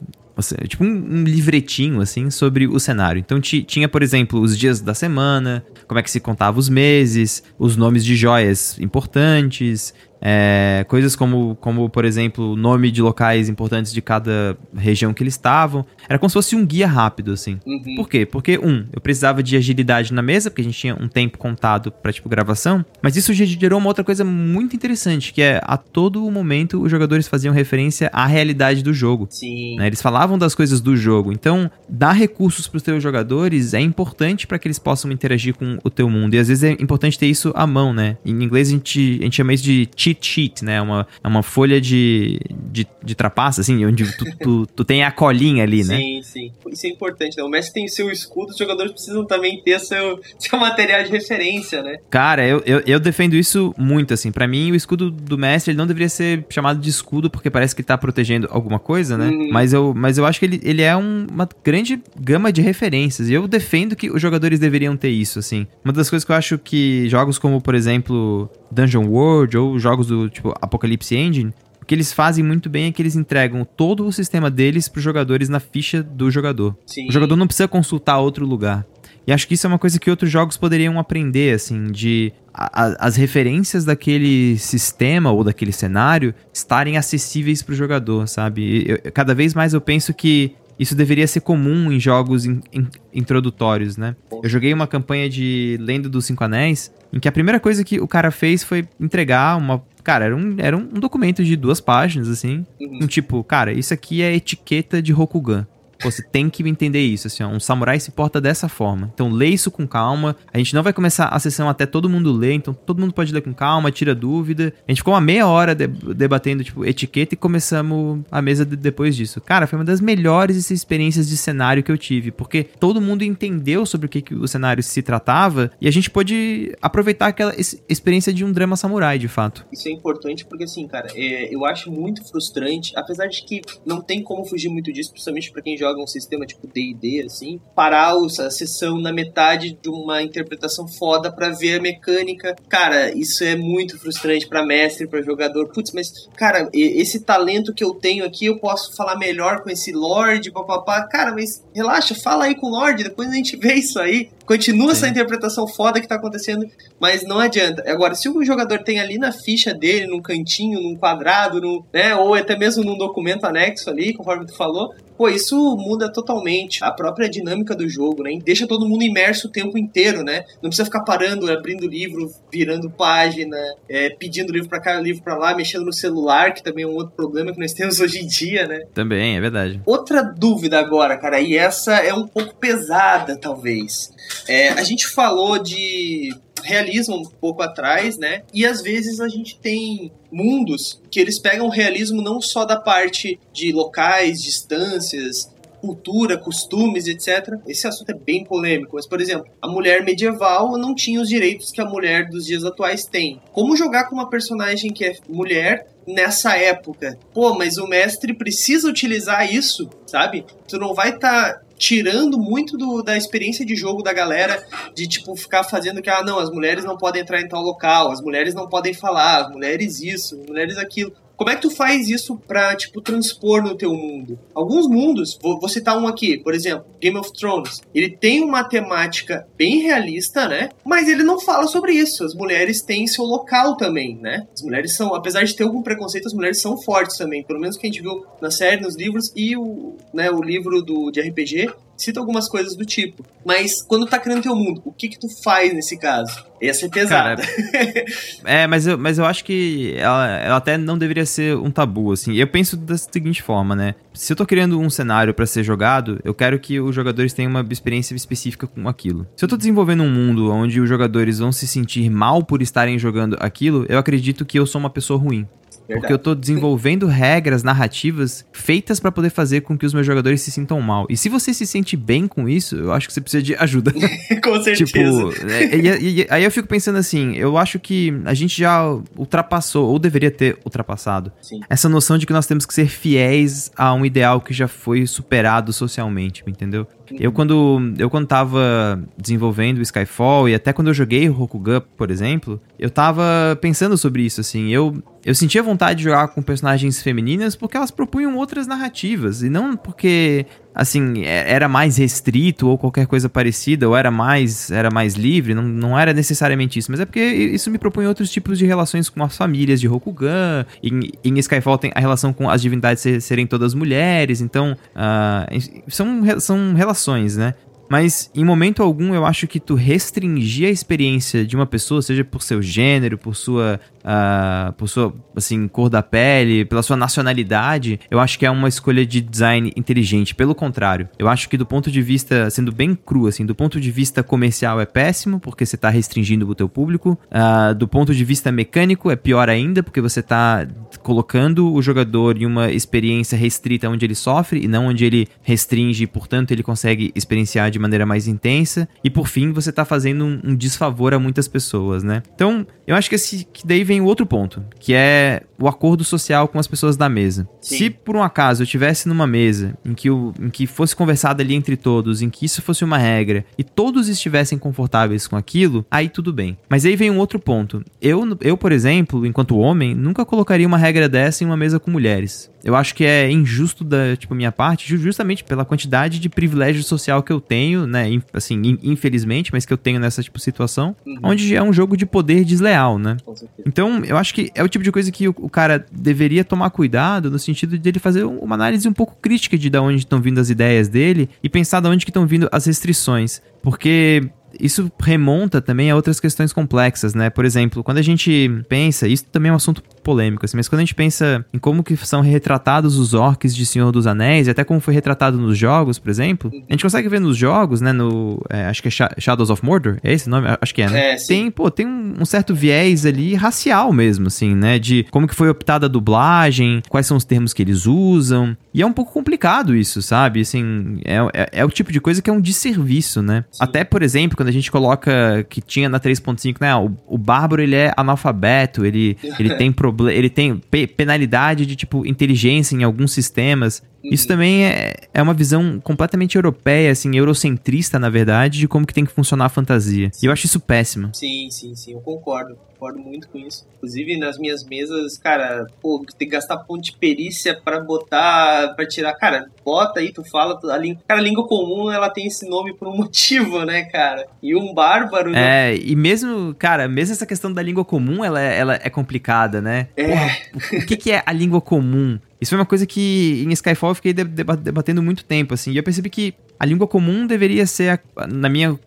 [0.67, 3.19] Tipo um, um, livretinho, assim, sobre o cenário.
[3.19, 7.43] Então tinha, por exemplo, os dias da semana, como é que se contava os meses,
[7.59, 9.93] os nomes de joias importantes,
[10.25, 15.21] é, coisas como, como, por exemplo, o nome de locais importantes de cada região que
[15.21, 15.85] eles estavam.
[16.07, 17.59] Era como se fosse um guia rápido, assim.
[17.65, 17.95] Uhum.
[17.97, 18.25] Por quê?
[18.25, 21.91] Porque, um, eu precisava de agilidade na mesa, porque a gente tinha um tempo contado
[21.91, 22.85] pra, tipo, gravação.
[23.01, 27.27] Mas isso gerou uma outra coisa muito interessante, que é, a todo momento, os jogadores
[27.27, 29.27] faziam referência à realidade do jogo.
[29.29, 29.75] Sim.
[29.75, 29.87] Né?
[29.87, 31.33] Eles falavam das coisas do jogo.
[31.33, 35.89] Então, dar recursos pros teus jogadores é importante para que eles possam interagir com o
[35.89, 36.33] teu mundo.
[36.35, 38.15] E, às vezes, é importante ter isso à mão, né?
[38.23, 40.81] Em inglês, a gente, a gente chama isso de cheat sheet, né?
[40.81, 42.39] Uma, é uma folha de,
[42.71, 45.97] de, de trapaça, assim, onde tu, tu, tu, tem a colinha ali, né?
[45.97, 46.51] Sim, sim.
[46.71, 47.43] Isso é importante, né?
[47.43, 51.81] O mestre tem seu escudo, os jogadores precisam também ter seu, seu material de referência,
[51.81, 51.97] né?
[52.09, 54.31] Cara, eu, eu, eu defendo isso muito, assim.
[54.31, 57.75] para mim, o escudo do mestre, ele não deveria ser chamado de escudo, porque parece
[57.75, 59.29] que tá protegendo alguma coisa, né?
[59.29, 59.49] Uhum.
[59.51, 63.29] Mas, eu, mas eu acho que ele, ele é um, uma grande gama de referências.
[63.29, 65.67] E eu defendo que os jogadores deveriam ter isso, assim.
[65.83, 69.92] Uma das coisas que eu acho que jogos como, por exemplo, Dungeon World ou jogos
[69.97, 74.05] do tipo Apocalypse Engine, o que eles fazem muito bem é que eles entregam todo
[74.05, 76.75] o sistema deles para os jogadores na ficha do jogador.
[76.85, 77.09] Sim.
[77.09, 78.85] O jogador não precisa consultar outro lugar.
[79.27, 83.07] E acho que isso é uma coisa que outros jogos poderiam aprender, assim, de a,
[83.07, 88.85] as referências daquele sistema ou daquele cenário estarem acessíveis para o jogador, sabe?
[88.87, 92.87] Eu, cada vez mais eu penso que isso deveria ser comum em jogos in, in,
[93.13, 94.15] introdutórios, né?
[94.41, 97.99] Eu joguei uma campanha de Lenda dos Cinco Anéis, em que a primeira coisa que
[97.99, 99.83] o cara fez foi entregar uma.
[100.03, 102.65] Cara, era um, era um documento de duas páginas, assim.
[102.79, 102.99] Uhum.
[103.03, 105.65] Um tipo, cara, isso aqui é etiqueta de Rokugan
[106.03, 109.11] você tem que entender isso, assim, ó, um samurai se porta dessa forma.
[109.13, 110.35] Então lê isso com calma.
[110.53, 113.33] A gente não vai começar a sessão até todo mundo ler, então todo mundo pode
[113.33, 114.73] ler com calma, tira dúvida.
[114.87, 118.75] A gente ficou uma meia hora de debatendo, tipo, etiqueta e começamos a mesa de
[118.75, 119.41] depois disso.
[119.41, 123.85] Cara, foi uma das melhores experiências de cenário que eu tive, porque todo mundo entendeu
[123.85, 128.33] sobre o que, que o cenário se tratava e a gente pôde aproveitar aquela experiência
[128.33, 129.65] de um drama samurai, de fato.
[129.71, 134.01] Isso é importante porque, assim, cara, é, eu acho muito frustrante, apesar de que não
[134.01, 137.59] tem como fugir muito disso, principalmente para quem joga joga um sistema tipo D&D, assim,
[137.75, 142.55] parar a sessão na metade de uma interpretação foda para ver a mecânica.
[142.67, 145.69] Cara, isso é muito frustrante para mestre, para jogador.
[145.71, 149.91] Putz, mas, cara, esse talento que eu tenho aqui, eu posso falar melhor com esse
[149.91, 151.07] Lorde, papapá.
[151.07, 154.29] Cara, mas relaxa, fala aí com o Lorde, depois a gente vê isso aí.
[154.45, 154.91] Continua Sim.
[154.91, 156.65] essa interpretação foda que tá acontecendo,
[156.99, 157.83] mas não adianta.
[157.87, 162.15] Agora, se o jogador tem ali na ficha dele, num cantinho, num quadrado, num, né,
[162.15, 166.91] ou até mesmo num documento anexo ali, conforme tu falou, pô, isso muda totalmente a
[166.91, 168.37] própria dinâmica do jogo, né?
[168.43, 170.43] Deixa todo mundo imerso o tempo inteiro, né?
[170.61, 175.37] Não precisa ficar parando, abrindo livro, virando página, é, pedindo livro para cá, livro para
[175.37, 178.27] lá, mexendo no celular, que também é um outro problema que nós temos hoje em
[178.27, 178.81] dia, né?
[178.93, 179.81] Também, é verdade.
[179.85, 184.11] Outra dúvida agora, cara, e essa é um pouco pesada, talvez.
[184.47, 188.43] É, a gente falou de realismo um pouco atrás, né?
[188.53, 193.39] E às vezes a gente tem mundos que eles pegam realismo não só da parte
[193.51, 195.51] de locais, distâncias,
[195.83, 197.59] cultura, costumes, etc.
[197.67, 201.71] Esse assunto é bem polêmico, mas, por exemplo, a mulher medieval não tinha os direitos
[201.71, 203.41] que a mulher dos dias atuais tem.
[203.51, 207.19] Como jogar com uma personagem que é mulher nessa época?
[207.33, 210.45] Pô, mas o mestre precisa utilizar isso, sabe?
[210.69, 214.65] Tu não vai estar tá tirando muito do, da experiência de jogo da galera
[214.95, 218.09] de tipo ficar fazendo que ah não as mulheres não podem entrar em tal local
[218.09, 221.11] as mulheres não podem falar as mulheres isso as mulheres aquilo
[221.43, 224.39] como é que tu faz isso pra, tipo, transpor no teu mundo?
[224.55, 227.81] Alguns mundos, vou, vou, citar um aqui, por exemplo, Game of Thrones.
[227.93, 230.69] Ele tem uma temática bem realista, né?
[230.85, 232.23] Mas ele não fala sobre isso.
[232.23, 234.47] As mulheres têm seu local também, né?
[234.53, 237.43] As mulheres são, apesar de ter algum preconceito, as mulheres são fortes também.
[237.43, 240.81] Pelo menos que a gente viu na série, nos livros e o, né, o livro
[240.81, 243.25] do, de RPG cita algumas coisas do tipo.
[243.45, 246.45] Mas quando tá criando teu mundo, o que que tu faz nesse caso?
[246.61, 247.43] Ia ser pesada.
[247.43, 248.05] Cara,
[248.45, 252.11] é, mas eu, mas eu acho que ela, ela até não deveria ser um tabu,
[252.11, 252.33] assim.
[252.35, 253.95] Eu penso da seguinte forma, né?
[254.13, 257.49] Se eu tô criando um cenário para ser jogado, eu quero que os jogadores tenham
[257.49, 259.27] uma experiência específica com aquilo.
[259.35, 262.97] Se eu tô desenvolvendo um mundo onde os jogadores vão se sentir mal por estarem
[262.97, 265.47] jogando aquilo, eu acredito que eu sou uma pessoa ruim.
[265.87, 266.01] Verdade.
[266.01, 270.41] Porque eu tô desenvolvendo regras narrativas feitas para poder fazer com que os meus jogadores
[270.41, 271.05] se sintam mal.
[271.09, 273.91] E se você se sente bem com isso, eu acho que você precisa de ajuda.
[274.43, 275.29] com certeza.
[275.29, 278.83] Tipo, é, e, e, aí eu fico pensando assim, eu acho que a gente já
[279.17, 281.59] ultrapassou, ou deveria ter ultrapassado, Sim.
[281.69, 285.05] essa noção de que nós temos que ser fiéis a um ideal que já foi
[285.05, 286.87] superado socialmente, entendeu?
[287.19, 291.81] Eu quando eu quando tava desenvolvendo o Skyfall e até quando eu joguei o Rokugan,
[291.97, 293.23] por exemplo, eu tava
[293.61, 294.69] pensando sobre isso assim.
[294.69, 299.49] Eu eu sentia vontade de jogar com personagens femininas porque elas propunham outras narrativas e
[299.49, 304.89] não porque assim, é, era mais restrito ou qualquer coisa parecida, ou era mais, era
[304.89, 308.57] mais livre, não, não era necessariamente isso, mas é porque isso me propõe outros tipos
[308.57, 312.61] de relações com as famílias de Rokugan, em, em Skyfall tem a relação com as
[312.61, 317.53] divindades serem todas mulheres, então uh, são, são relações, né?
[317.89, 322.23] Mas em momento algum eu acho que tu restringir a experiência de uma pessoa, seja
[322.23, 327.99] por seu gênero, por sua uh, por sua assim, cor da pele, pela sua nacionalidade,
[328.09, 330.35] eu acho que é uma escolha de design inteligente.
[330.35, 333.79] Pelo contrário, eu acho que do ponto de vista, sendo bem cru, assim, do ponto
[333.79, 337.17] de vista comercial é péssimo, porque você está restringindo o teu público.
[337.31, 340.67] Uh, do ponto de vista mecânico é pior ainda, porque você está
[341.01, 346.07] colocando o jogador em uma experiência restrita onde ele sofre e não onde ele restringe,
[346.07, 348.87] portanto ele consegue experienciar de maneira mais intensa.
[349.03, 352.23] E por fim, você está fazendo um, um, desfavor a muitas pessoas, né?
[352.33, 355.67] Então, eu acho que, esse, que daí vem vem o outro ponto, que é o
[355.67, 357.47] acordo social com as pessoas da mesa.
[357.61, 357.77] Sim.
[357.77, 361.41] Se por um acaso eu estivesse numa mesa em que, o, em que fosse conversado
[361.41, 365.85] ali entre todos, em que isso fosse uma regra e todos estivessem confortáveis com aquilo,
[365.91, 366.57] aí tudo bem.
[366.67, 367.83] Mas aí vem um outro ponto.
[368.01, 371.91] Eu, eu por exemplo, enquanto homem, nunca colocaria uma regra dessa em uma mesa com
[371.91, 372.51] mulheres.
[372.63, 377.21] Eu acho que é injusto da, tipo, minha parte, justamente pela quantidade de privilégio social
[377.21, 378.21] que eu tenho, né?
[378.31, 381.19] Assim, infelizmente, mas que eu tenho nessa, tipo, situação, uhum.
[381.23, 383.17] onde é um jogo de poder desleal, né?
[383.65, 386.69] Então, eu acho que é o tipo de coisa que o, o cara deveria tomar
[386.69, 390.21] cuidado no sentido de ele fazer uma análise um pouco crítica de de onde estão
[390.21, 393.41] vindo as ideias dele e pensar de onde que estão vindo as restrições.
[393.61, 397.29] Porque isso remonta também a outras questões complexas, né?
[397.29, 400.79] Por exemplo, quando a gente pensa, isso também é um assunto polêmico, assim, mas quando
[400.79, 404.51] a gente pensa em como que são retratados os orcs de Senhor dos Anéis, e
[404.51, 407.91] até como foi retratado nos jogos, por exemplo, a gente consegue ver nos jogos, né,
[407.91, 410.47] no, é, acho que é Shadows of Mordor, é esse o nome?
[410.61, 411.13] Acho que é, né?
[411.13, 415.35] É, tem, pô, tem um certo viés ali racial mesmo, assim, né, de como que
[415.35, 419.13] foi optada a dublagem, quais são os termos que eles usam, e é um pouco
[419.13, 420.41] complicado isso, sabe?
[420.41, 423.45] Assim, é, é, é o tipo de coisa que é um desserviço, né?
[423.51, 423.63] Sim.
[423.63, 426.75] Até, por exemplo, quando a gente coloca que tinha na 3.5, né?
[426.75, 431.75] O, o Bárbaro, ele é analfabeto, ele, ele tem problema, ele tem pe penalidade de,
[431.75, 433.81] tipo, inteligência em alguns sistemas.
[434.03, 438.93] Isso também é, é uma visão completamente europeia, assim, eurocentrista, na verdade, de como que
[438.93, 440.09] tem que funcionar a fantasia.
[440.11, 440.25] Sim.
[440.25, 441.09] E eu acho isso péssimo.
[441.13, 442.57] Sim, sim, sim, eu concordo.
[442.73, 443.65] Concordo muito com isso.
[443.77, 448.85] Inclusive, nas minhas mesas, cara, pô, tem que gastar ponto de perícia para botar, para
[448.85, 449.13] tirar.
[449.13, 451.01] Cara, bota aí, tu fala, a língua.
[451.07, 454.27] Cara, a língua comum, ela tem esse nome por um motivo, né, cara?
[454.41, 455.31] E um bárbaro.
[455.31, 455.71] Né?
[455.71, 459.61] É, e mesmo, cara, mesmo essa questão da língua comum, ela, é, ela é complicada,
[459.61, 459.87] né?
[459.95, 460.07] É.
[460.07, 460.37] Porra,
[460.73, 462.19] o que, que é a língua comum?
[462.43, 465.83] Isso foi uma coisa que em Skyfall eu fiquei debatendo muito tempo, assim, e eu
[465.83, 468.77] percebi que a língua comum deveria ser, na minha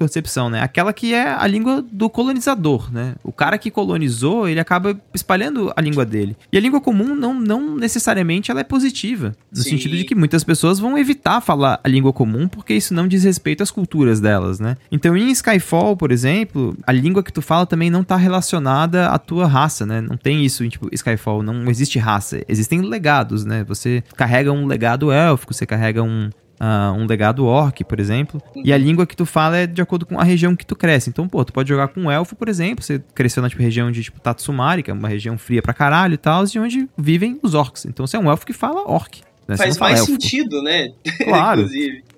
[0.00, 0.62] concepção, né?
[0.62, 3.14] Aquela que é a língua do colonizador, né?
[3.22, 6.34] O cara que colonizou, ele acaba espalhando a língua dele.
[6.50, 9.70] E a língua comum não, não necessariamente ela é positiva, no Sim.
[9.70, 13.24] sentido de que muitas pessoas vão evitar falar a língua comum porque isso não diz
[13.24, 14.78] respeito às culturas delas, né?
[14.90, 19.18] Então, em Skyfall, por exemplo, a língua que tu fala também não tá relacionada à
[19.18, 20.00] tua raça, né?
[20.00, 23.64] Não tem isso em tipo Skyfall, não existe raça, existem legados, né?
[23.64, 26.30] Você carrega um legado élfico, você carrega um
[26.60, 28.40] uh, um legado orc, por exemplo.
[28.62, 31.08] E a língua que tu fala é de acordo com a região que tu cresce.
[31.08, 32.84] Então, pô, tu pode jogar com um elfo, por exemplo.
[32.84, 36.14] Você cresceu na tipo, região de tipo Tatsumari, que é uma região fria pra caralho
[36.14, 37.86] e tal, de onde vivem os orcs.
[37.86, 39.22] Então você é um elfo que fala orc.
[39.48, 39.56] Né?
[39.56, 40.12] Faz mais elfo.
[40.12, 40.92] sentido, né?
[41.24, 41.68] Claro.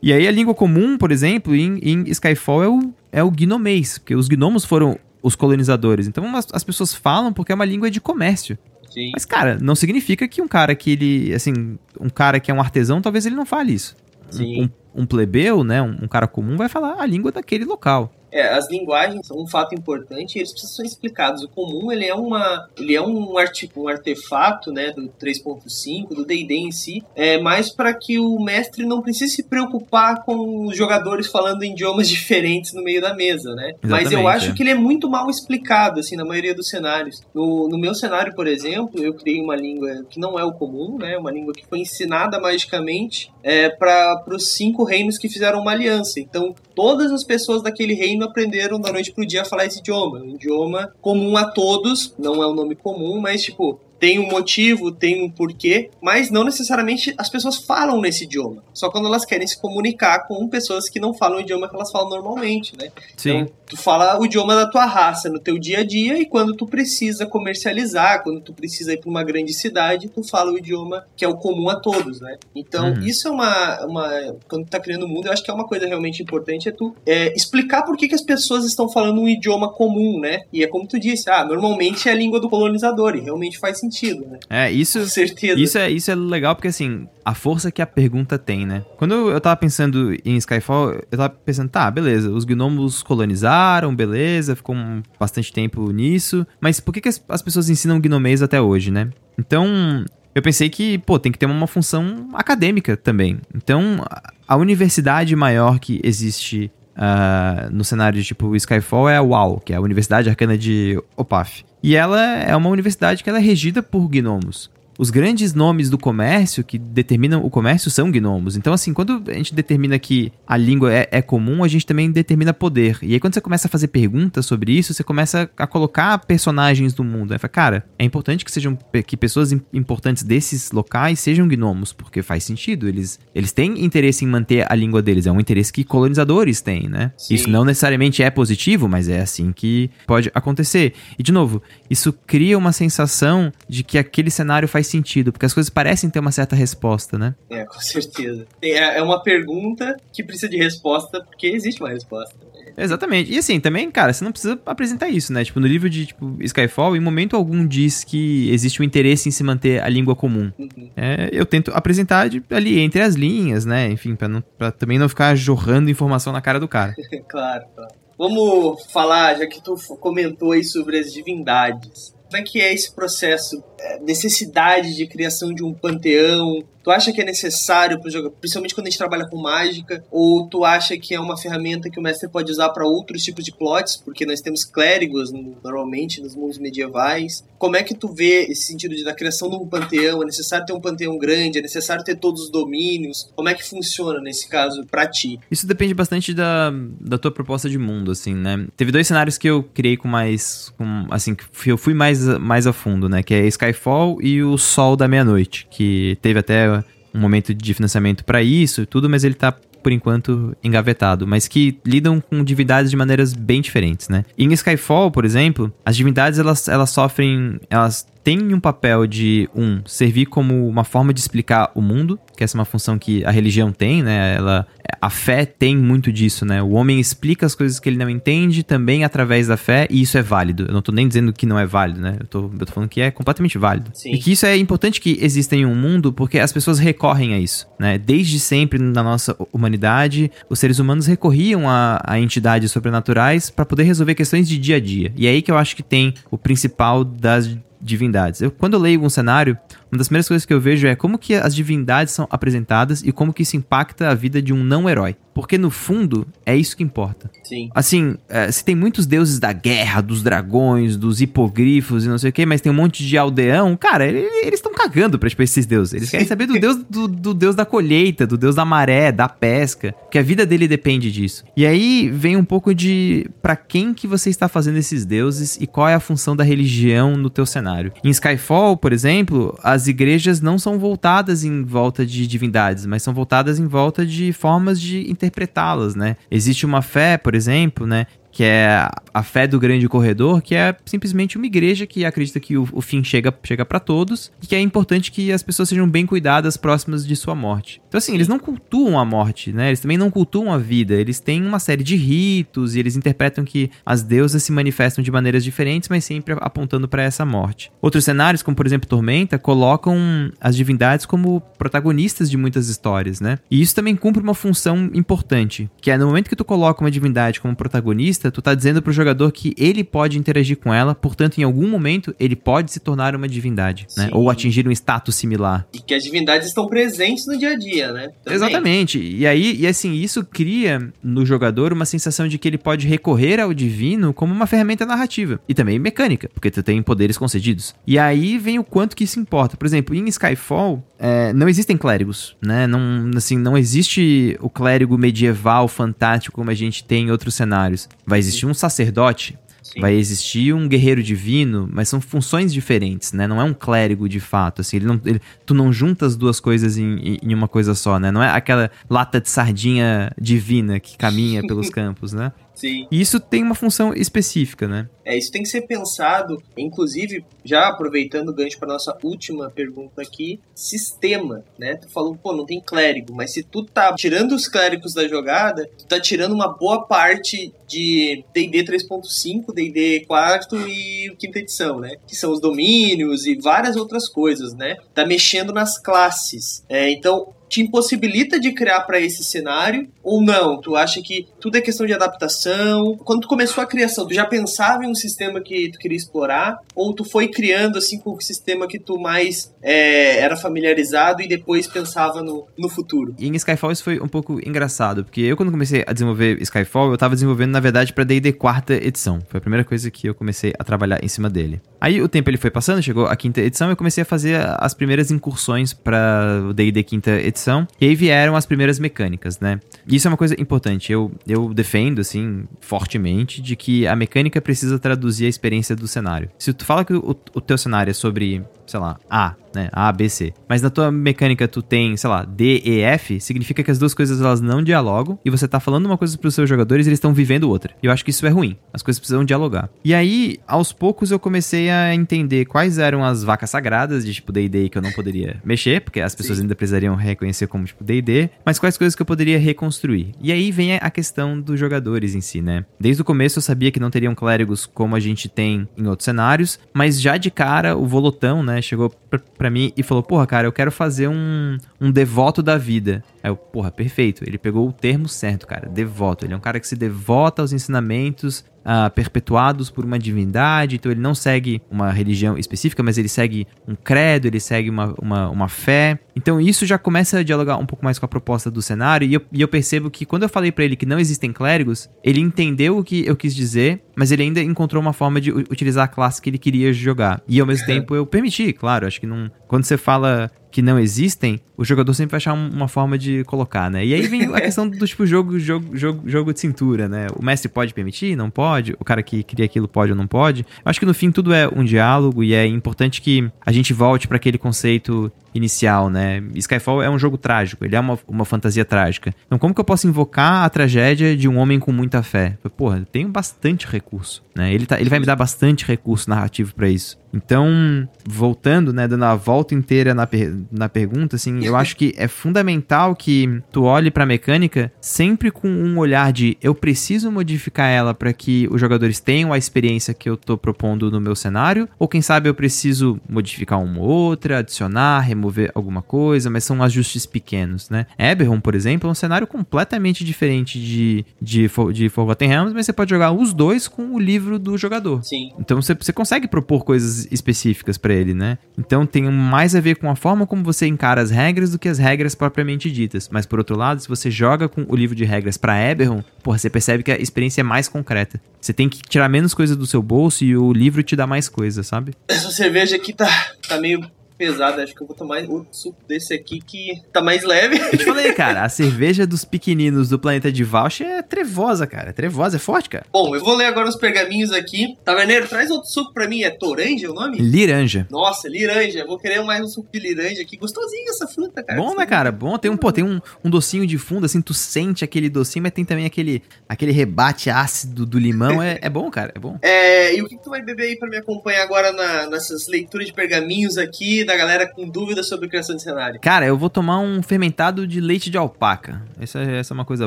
[0.03, 3.99] e aí a língua comum, por exemplo, em, em Skyfall é o, é o gnomês,
[3.99, 6.07] porque os gnomos foram os colonizadores.
[6.07, 8.59] Então as, as pessoas falam porque é uma língua de comércio.
[8.91, 9.11] Sim.
[9.15, 12.61] Mas, cara, não significa que um cara que ele, assim, um cara que é um
[12.61, 13.97] artesão, talvez ele não fale isso
[14.40, 18.12] um, um, plebeu, né, um, um, cara comum, vai falar a língua daquele local.
[18.33, 21.45] É, as linguagens são um fato importante e eles precisam ser explicados.
[21.45, 26.25] O comum, ele é, uma, ele é um, arti um artefato né, do 3.5, do
[26.25, 30.77] D&D em si, é mais para que o mestre não precise se preocupar com os
[30.77, 33.75] jogadores falando idiomas diferentes no meio da mesa, né?
[33.83, 34.55] Mas eu acho é.
[34.55, 37.23] que ele é muito mal explicado, assim, na maioria dos cenários.
[37.35, 40.97] No, no meu cenário, por exemplo, eu criei uma língua que não é o comum,
[40.99, 41.18] né?
[41.18, 46.21] Uma língua que foi ensinada magicamente é, para os cinco reinos que fizeram uma aliança.
[46.21, 50.19] Então, todas as pessoas daquele reino aprenderam da noite pro dia a falar esse idioma.
[50.19, 54.91] Um idioma comum a todos, não é um nome comum, mas tipo, tem um motivo,
[54.91, 58.61] tem um porquê, mas não necessariamente as pessoas falam nesse idioma.
[58.75, 61.93] Só quando elas querem se comunicar com pessoas que não falam o idioma que elas
[61.93, 62.91] falam normalmente, né?
[63.17, 63.31] Sim.
[63.31, 66.53] Então, tu fala o idioma da tua raça no teu dia a dia e quando
[66.53, 71.07] tu precisa comercializar, quando tu precisa ir para uma grande cidade, tu fala o idioma
[71.17, 72.38] que é o comum a todos, né?
[72.57, 73.07] Então, uhum.
[73.07, 74.37] isso é uma, uma...
[74.49, 76.73] Quando tu tá criando o mundo, eu acho que é uma coisa realmente importante, é
[76.73, 80.41] tu é, explicar por que, que as pessoas estão falando um idioma comum, né?
[80.53, 83.79] E é como tu disse, ah, normalmente é a língua do colonizador, e realmente faz
[83.79, 84.39] sentido sentido, né?
[84.49, 85.01] É, isso.
[85.01, 85.61] Com certeza.
[85.61, 88.85] Isso é, isso é legal porque, assim, a força que a pergunta tem, né?
[88.97, 94.57] Quando eu tava pensando em Skyfall, eu tava pensando, tá, beleza, os gnomos colonizaram, beleza,
[94.57, 98.61] ficou um, bastante tempo nisso, mas por que, que as, as pessoas ensinam gnomês até
[98.61, 99.11] hoje, né?
[99.39, 103.39] Então, eu pensei que, pô, tem que ter uma função acadêmica também.
[103.55, 104.05] Então,
[104.49, 109.73] a universidade maior que existe uh, no cenário de tipo Skyfall é a UAU, que
[109.73, 111.65] é a Universidade Arcana de Opaf.
[111.83, 115.99] E ela é uma universidade que ela é regida por gnomos os grandes nomes do
[115.99, 118.57] comércio que determinam o comércio são gnomos.
[118.57, 122.11] Então, assim, quando a gente determina que a língua é, é, comum, a gente também
[122.11, 122.99] determina poder.
[123.03, 126.93] E aí, quando você começa a fazer perguntas sobre isso, você começa a colocar personagens
[126.93, 127.33] do mundo.
[127.33, 132.23] Aí fala, cara, é importante que sejam que pessoas importantes desses locais sejam gnomos, porque
[132.23, 132.89] faz sentido.
[132.89, 135.27] Eles, eles têm interesse em manter a língua deles.
[135.27, 137.13] É um interesse que colonizadores têm, né?
[137.17, 137.35] Sim.
[137.35, 140.95] Isso não necessariamente é positivo, mas é assim que pode acontecer.
[141.19, 145.47] E, de novo, isso cria uma sensação de que aquele cenário faz faz sentido, porque
[145.47, 147.35] as coisas parecem ter uma certa resposta, né?
[147.49, 148.47] É, com certeza.
[148.61, 152.35] É, é uma pergunta que precisa de resposta, porque existe uma resposta.
[152.77, 153.33] Exatamente.
[153.33, 155.45] E assim, também, cara, você não precisa apresentar isso, né?
[155.45, 159.33] Tipo, no livro de tipo, Skyfall, em momento algum diz que existe um interesse em
[159.33, 160.51] se manter a língua comum.
[160.59, 160.90] Uhum.
[160.97, 163.90] É, eu tento apresentar de, ali entre as linhas, né?
[163.90, 166.95] Enfim, pra, não, pra também não ficar jorrando informação na cara do cara.
[167.29, 167.95] claro, claro.
[168.18, 172.14] Vamos falar, já que tu comentou aí sobre as divindades.
[172.31, 173.62] Como é que é esse processo?
[174.03, 178.88] Necessidade de criação de um panteão, Tu acha que é necessário para jogo, principalmente quando
[178.88, 180.05] a gente trabalha com mágica?
[180.11, 183.45] Ou tu acha que é uma ferramenta que o mestre pode usar para outros tipos
[183.45, 183.97] de plots?
[183.97, 187.45] Porque nós temos clérigos normalmente nos mundos medievais.
[187.57, 190.23] Como é que tu vê esse sentido de, da criação de um panteão?
[190.23, 191.59] É necessário ter um panteão grande?
[191.59, 193.31] É necessário ter todos os domínios?
[193.37, 195.38] Como é que funciona nesse caso para ti?
[195.49, 198.66] Isso depende bastante da, da tua proposta de mundo, assim, né?
[198.77, 200.73] Teve dois cenários que eu criei com mais.
[200.77, 203.23] Com, assim, que eu fui mais, mais a fundo, né?
[203.23, 208.25] Que é Skyfall e o Sol da Meia-Noite, que teve até um momento de financiamento
[208.25, 212.89] para isso e tudo, mas ele tá por enquanto engavetado, mas que lidam com divindades
[212.89, 214.25] de maneiras bem diferentes, né?
[214.39, 219.83] Em Skyfall, por exemplo, as divindades elas, elas sofrem, elas têm um papel de um
[219.85, 223.31] servir como uma forma de explicar o mundo, que essa é uma função que a
[223.31, 224.35] religião tem, né?
[224.37, 224.67] Ela,
[225.01, 226.61] a fé tem muito disso, né?
[226.61, 230.19] O homem explica as coisas que ele não entende também através da fé, e isso
[230.19, 230.67] é válido.
[230.69, 232.17] Eu não tô nem dizendo que não é válido, né?
[232.19, 233.91] Eu tô, eu tô falando que é completamente válido.
[233.95, 234.13] Sim.
[234.13, 237.39] E que isso é importante que exista em um mundo porque as pessoas recorrem a
[237.39, 237.97] isso, né?
[237.97, 243.85] Desde sempre na nossa humanidade, os seres humanos recorriam a, a entidades sobrenaturais para poder
[243.85, 245.13] resolver questões de dia a dia.
[245.17, 248.40] E é aí que eu acho que tem o principal das divindades.
[248.40, 249.59] Eu, quando eu leio um cenário,
[249.93, 253.13] uma das primeiras coisas que eu vejo é como que as divindades são apresentadas e
[253.13, 255.15] como que isso impacta a vida de um não-herói.
[255.35, 257.31] Porque no fundo, é isso que importa.
[257.43, 257.71] Sim.
[257.75, 262.31] Assim, é, se tem muitos deuses da guerra, dos dragões, dos hipogrifos e não sei
[262.31, 265.67] o que, mas tem um monte de aldeão, cara, eles estão cagando pra tipo, esses
[265.67, 265.95] deuses.
[265.95, 266.13] Eles Sim.
[266.13, 269.95] querem saber do deus, do, do, deus da colheita, do deus da maré, da pesca,
[270.11, 271.45] que a vida dele depende disso.
[271.57, 275.67] E aí vem um pouco de para quem que você está fazendo esses deuses e
[275.67, 277.93] qual é a função da religião no teu cenário.
[278.05, 283.15] Em Skyfall, por exemplo, as igrejas não são voltadas em volta de divindades, mas são
[283.15, 286.16] voltadas em volta de formas de interpretá-las, né?
[286.31, 290.75] Existe uma fé, por exemplo, né, que é a fé do grande corredor, que é
[290.85, 294.55] simplesmente uma igreja que acredita que o, o fim chega, chega para todos e que
[294.55, 297.81] é importante que as pessoas sejam bem cuidadas próximas de sua morte.
[297.89, 299.69] Então, assim, eles não cultuam a morte, né?
[299.69, 300.95] Eles também não cultuam a vida.
[300.95, 305.11] Eles têm uma série de ritos e eles interpretam que as deusas se manifestam de
[305.11, 307.71] maneiras diferentes, mas sempre apontando para essa morte.
[307.83, 309.97] Outros cenários, como por exemplo Tormenta, colocam
[310.41, 313.39] as divindades como protagonistas de muitas histórias, né?
[313.51, 316.91] E isso também cumpre uma função importante, que é no momento que tu coloca uma
[316.91, 320.94] divindade como protagonista, vista, tu tá dizendo pro jogador que ele pode interagir com ela,
[320.94, 324.08] portanto, em algum momento, ele pode se tornar uma divindade, né?
[324.12, 325.66] Ou atingir um status similar.
[325.73, 328.08] E que as divindades estão presentes no dia a dia, né?
[328.25, 328.37] Também.
[328.37, 328.98] Exatamente.
[329.00, 333.40] E aí, e assim, isso cria no jogador uma sensação de que ele pode recorrer
[333.40, 335.40] ao divino como uma ferramenta narrativa.
[335.48, 337.75] E também mecânica, porque tu tem poderes concedidos.
[337.87, 339.56] E aí vem o quanto que isso importa.
[339.56, 342.66] Por exemplo, em Skyfall, é, não existem clérigos, né?
[342.66, 347.88] Não, assim, não existe o clérigo medieval fantástico como a gente tem em outros cenários.
[348.13, 349.81] Vai existir um sacerdote, Sim.
[349.81, 353.27] vai existir um guerreiro divino, mas são funções diferentes, né?
[353.27, 356.38] Não é um clérigo de fato, assim, ele não, ele, tu não junta as duas
[356.38, 358.10] coisas em, em, uma coisa só, né?
[358.10, 362.33] Não é aquela lata de sardinha divina que caminha pelos campos, né?
[362.63, 362.87] Sim.
[362.92, 364.88] E isso tem uma função específica, né?
[365.04, 370.00] É, isso tem que ser pensado, inclusive, já aproveitando o gancho para nossa última pergunta
[370.00, 371.75] aqui, sistema, né?
[371.75, 375.69] Tu falou, pô, não tem clérigo, mas se tu tá tirando os clérigos da jogada,
[375.77, 381.96] tu tá tirando uma boa parte de D&D 3.5, D&D 4 e quinta edição, né?
[382.06, 384.77] Que são os domínios e várias outras coisas, né?
[384.94, 386.63] Tá mexendo nas classes.
[386.69, 390.59] É, então, te impossibilita de criar para esse cenário ou não?
[390.59, 392.96] Tu acha que tudo é questão de adaptação?
[393.05, 396.57] Quando tu começou a criação, tu já pensava em um sistema que tu queria explorar
[396.75, 401.29] ou tu foi criando assim com o sistema que tu mais é, era familiarizado e
[401.29, 403.15] depois pensava no, no futuro?
[403.19, 406.90] E em Skyfall isso foi um pouco engraçado, porque eu quando comecei a desenvolver Skyfall,
[406.90, 409.21] eu tava desenvolvendo na verdade para D&D quarta edição.
[409.29, 411.61] Foi a primeira coisa que eu comecei a trabalhar em cima dele.
[411.79, 414.40] Aí o tempo ele foi passando, chegou a quinta edição e eu comecei a fazer
[414.59, 417.42] as primeiras incursões para o D&D quinta edição
[417.81, 419.61] E aí vieram as primeiras mecânicas, né?
[419.87, 420.93] Isso é uma coisa importante.
[420.93, 426.31] Eu, eu defendo, assim, fortemente, de que a mecânica precisa traduzir a experiência do cenário.
[426.38, 429.69] Se tu fala que o, o teu cenário é sobre sei lá, A, né?
[429.73, 430.33] A, B, C.
[430.48, 433.94] Mas na tua mecânica tu tem, sei lá, D, E, F, significa que as duas
[433.94, 436.96] coisas elas não dialogam e você tá falando uma coisa pros seus jogadores e eles
[436.96, 437.75] estão vivendo outra.
[437.83, 438.57] E eu acho que isso é ruim.
[438.73, 439.69] As coisas precisam dialogar.
[439.85, 444.33] E aí, aos poucos eu comecei a entender quais eram as vacas sagradas de tipo
[444.33, 446.44] D&D que eu não poderia mexer, porque as pessoas Sim.
[446.44, 450.15] ainda precisariam reconhecer como tipo D&D, mas quais coisas que eu poderia reconstruir.
[450.21, 452.65] E aí vem a questão dos jogadores em si, né?
[452.79, 456.05] Desde o começo eu sabia que não teriam clérigos como a gente tem em outros
[456.05, 460.25] cenários, mas já de cara o Volotão, né, chegou pra, pra mim e falou: Porra,
[460.25, 463.03] cara, eu quero fazer um, um devoto da vida.
[463.23, 464.25] Aí eu, porra, perfeito.
[464.27, 465.68] Ele pegou o termo certo, cara.
[465.68, 466.25] Devoto.
[466.25, 470.90] Ele é um cara que se devota aos ensinamentos uh, perpetuados por uma divindade, então
[470.90, 475.29] ele não segue uma religião específica, mas ele segue um credo, ele segue uma, uma,
[475.31, 475.98] uma fé.
[476.14, 479.14] Então isso já começa a dialogar um pouco mais com a proposta do cenário, e
[479.14, 482.20] eu, e eu percebo que quando eu falei para ele que não existem clérigos, ele
[482.20, 485.88] entendeu o que eu quis dizer, mas ele ainda encontrou uma forma de utilizar a
[485.88, 487.23] classe que ele queria jogar.
[487.27, 489.31] E ao mesmo tempo eu permiti, claro, acho que não.
[489.53, 493.71] Quando você fala que não existem, o jogador sempre vai achar uma forma de colocar,
[493.71, 493.85] né?
[493.85, 497.07] E aí vem a questão do tipo jogo, jogo, jogo, jogo de cintura, né?
[497.15, 498.75] O mestre pode permitir, não pode?
[498.81, 500.40] O cara que cria aquilo pode ou não pode?
[500.40, 503.75] Eu acho que no fim tudo é um diálogo e é importante que a gente
[503.75, 506.23] volte para aquele conceito inicial, né?
[506.35, 509.15] Skyfall é um jogo trágico, ele é uma, uma fantasia trágica.
[509.27, 512.37] Então, como que eu posso invocar a tragédia de um homem com muita fé?
[512.57, 514.53] Porra, eu tenho bastante recurso, né?
[514.53, 517.01] Ele, tá, ele vai me dar bastante recurso narrativo para isso.
[517.15, 521.95] Então, voltando, né, dando a volta inteira na, per na pergunta, assim, eu acho que
[521.99, 527.69] é fundamental que tu olhe pra mecânica sempre com um olhar de eu preciso modificar
[527.69, 531.69] ela para que os jogadores tenham a experiência que eu tô propondo no meu cenário,
[531.79, 535.21] ou quem sabe eu preciso modificar uma ou outra, adicionar, remover
[535.54, 537.87] alguma coisa, mas são ajustes pequenos, né?
[537.98, 542.73] Eberron, por exemplo, é um cenário completamente diferente de, de, de Forgotten Realms, mas você
[542.73, 545.04] pode jogar os dois com o livro do jogador.
[545.04, 545.33] Sim.
[545.38, 548.38] Então você, você consegue propor coisas específicas para ele, né?
[548.58, 551.68] Então tem mais a ver com a forma como você encara as regras do que
[551.68, 553.08] as regras propriamente ditas.
[553.10, 556.38] Mas por outro lado, se você joga com o livro de regras para Eberron, porra,
[556.38, 558.20] você percebe que a experiência é mais concreta.
[558.40, 561.29] Você tem que tirar menos coisa do seu bolso e o livro te dá mais
[561.29, 561.94] coisa, sabe?
[562.08, 563.08] Essa cerveja aqui tá,
[563.48, 563.81] tá meio
[564.23, 564.62] pesada.
[564.62, 567.58] Acho que eu vou tomar outro suco desse aqui que tá mais leve.
[567.58, 571.90] Eu te falei, cara, a cerveja dos pequeninos do planeta de Valch é trevosa, cara.
[571.90, 572.87] É trevosa, é forte, cara.
[572.92, 574.79] Bom, eu vou ler agora os pergaminhos aqui.
[574.85, 576.23] Taverneiro, traz outro suco pra mim.
[576.23, 577.18] É toranja o nome?
[577.18, 577.88] Liranja.
[577.90, 578.87] Nossa, liranja.
[578.87, 580.37] Vou querer mais um suco de liranja aqui.
[580.37, 581.60] Gostosinho essa fruta, cara.
[581.60, 582.12] Bom, né, cara?
[582.12, 582.38] Bom.
[582.38, 585.52] Tem um, pô, tem um, um docinho de fundo, assim, tu sente aquele docinho, mas
[585.52, 588.40] tem também aquele, aquele rebate ácido do limão.
[588.40, 589.12] É, é bom, cara.
[589.16, 589.37] É bom.
[589.42, 592.46] É, e o que, que tu vai beber aí pra me acompanhar agora na, nessas
[592.46, 596.00] leituras de pergaminhos aqui, da galera com dúvidas sobre criação de cenário?
[596.00, 598.83] Cara, eu vou tomar um fermentado de leite de alpaca.
[599.00, 599.87] Essa, essa é uma coisa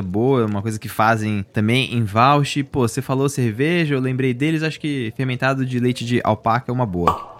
[0.02, 2.62] boa, uma coisa que fazem também em Valsh.
[2.64, 6.72] Pô, você falou cerveja, eu lembrei deles, acho que fermentado de leite de alpaca é
[6.72, 7.34] uma boa.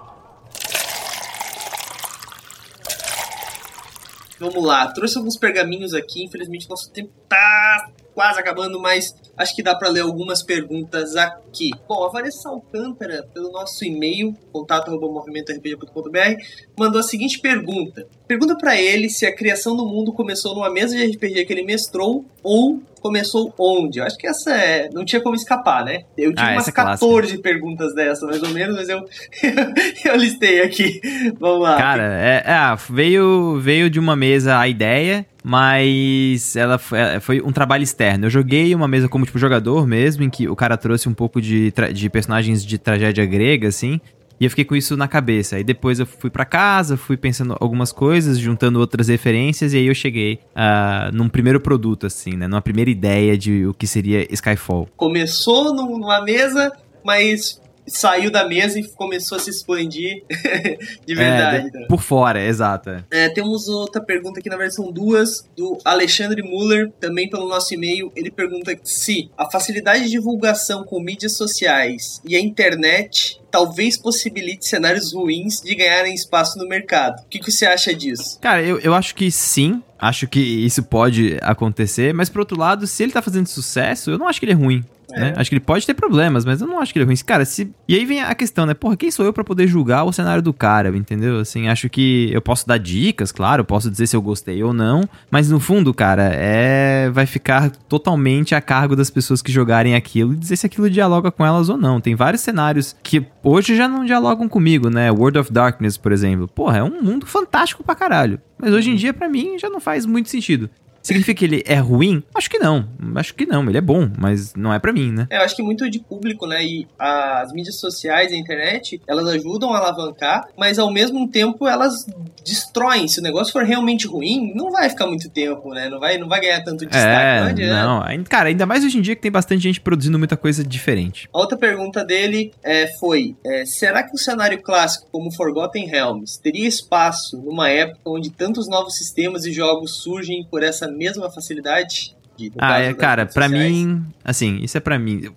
[4.39, 9.63] Vamos lá, trouxe alguns pergaminhos aqui, infelizmente nosso tempo tá quase acabando, mas acho que
[9.63, 11.71] dá para ler algumas perguntas aqui.
[11.87, 16.43] Bom, a Vanessa Alcântara, pelo nosso e-mail, contato@movimentorpg.br,
[16.79, 18.09] mandou a seguinte pergunta.
[18.27, 21.63] Pergunta para ele se a criação do mundo começou numa mesa de RPG que ele
[21.63, 23.99] mestrou ou começou onde?
[23.99, 24.89] Eu acho que essa é.
[24.91, 26.05] Não tinha como escapar, né?
[26.17, 29.05] Eu tive ah, umas 14 é perguntas dessa, mais ou menos, mas eu,
[30.07, 31.01] eu listei aqui.
[31.39, 31.77] Vamos lá.
[31.77, 37.53] Cara, é, é, veio, veio de uma mesa a ideia mas ela foi, foi, um
[37.53, 38.27] trabalho externo.
[38.27, 41.41] Eu joguei uma mesa como tipo jogador mesmo, em que o cara trouxe um pouco
[41.41, 44.01] de, de personagens de tragédia grega, assim.
[44.41, 45.55] E eu fiquei com isso na cabeça.
[45.55, 49.87] Aí depois eu fui para casa, fui pensando algumas coisas, juntando outras referências, e aí
[49.87, 52.49] eu cheguei uh, num primeiro produto, assim, né?
[52.49, 54.89] Numa primeira ideia de o que seria Skyfall.
[54.97, 56.73] Começou numa mesa,
[57.05, 60.25] mas saiu da mesa e começou a se expandir
[61.07, 61.71] de verdade.
[61.75, 62.91] É, por fora, exato.
[62.91, 63.05] É.
[63.11, 68.13] é, temos outra pergunta aqui na versão duas, do Alexandre Muller, também pelo nosso e-mail.
[68.15, 74.67] Ele pergunta se a facilidade de divulgação com mídias sociais e a internet talvez possibilite
[74.67, 77.23] cenários ruins de ganharem espaço no mercado.
[77.23, 78.39] O que, que você acha disso?
[78.41, 79.83] Cara, eu, eu acho que sim.
[79.99, 84.19] Acho que isso pode acontecer, mas por outro lado, se ele tá fazendo sucesso, eu
[84.19, 84.85] não acho que ele é ruim.
[85.13, 85.21] É.
[85.21, 85.35] Né?
[85.37, 87.17] Acho que ele pode ter problemas, mas eu não acho que ele é ruim.
[87.25, 87.73] Cara, se...
[87.89, 88.75] E aí vem a questão, né?
[88.75, 91.41] Porra, quem sou eu para poder julgar o cenário do cara, entendeu?
[91.41, 94.73] Assim, acho que eu posso dar dicas, claro, eu posso dizer se eu gostei ou
[94.73, 99.95] não, mas no fundo, cara, é vai ficar totalmente a cargo das pessoas que jogarem
[99.95, 102.01] aquilo e dizer se aquilo dialoga com elas ou não.
[102.01, 105.11] Tem vários cenários que hoje já não dialogam comigo, né?
[105.11, 106.49] World of Darkness, por exemplo.
[106.49, 108.41] Porra, é um mundo fantástico pra caralho.
[108.59, 110.71] Mas hoje em dia, para mim, já não faz muito sentido.
[111.07, 112.21] Significa que ele é ruim?
[112.35, 112.89] Acho que não.
[113.15, 113.69] Acho que não.
[113.69, 115.29] Ele é bom, mas não é para mim, né?
[115.31, 116.65] É, eu acho que muito de público, né?
[116.65, 122.07] E as mídias sociais, a internet, elas ajudam a alavancar, mas ao mesmo tempo elas
[122.45, 123.07] destroem.
[123.07, 125.89] Se o negócio for realmente ruim, não vai ficar muito tempo, né?
[125.89, 127.63] Não vai, não vai ganhar tanto destaque.
[127.63, 128.25] É, não, não.
[128.25, 131.29] Cara, ainda mais hoje em dia que tem bastante gente produzindo muita coisa diferente.
[131.33, 136.37] A outra pergunta dele é, foi: é, será que o cenário clássico como Forgotten Realms
[136.37, 142.17] teria espaço numa época onde tantos novos sistemas e jogos surgem por essa mesma facilidade?
[142.37, 145.31] De, ah, é, cara, para mim, assim, isso é para mim.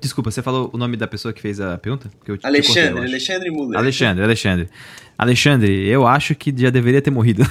[0.00, 2.10] Desculpa, você falou o nome da pessoa que fez a pergunta?
[2.26, 3.78] Eu Alexandre, cortei, Alexandre Muller.
[3.78, 4.68] Alexandre, Alexandre.
[5.16, 7.44] Alexandre, eu acho que já deveria ter morrido.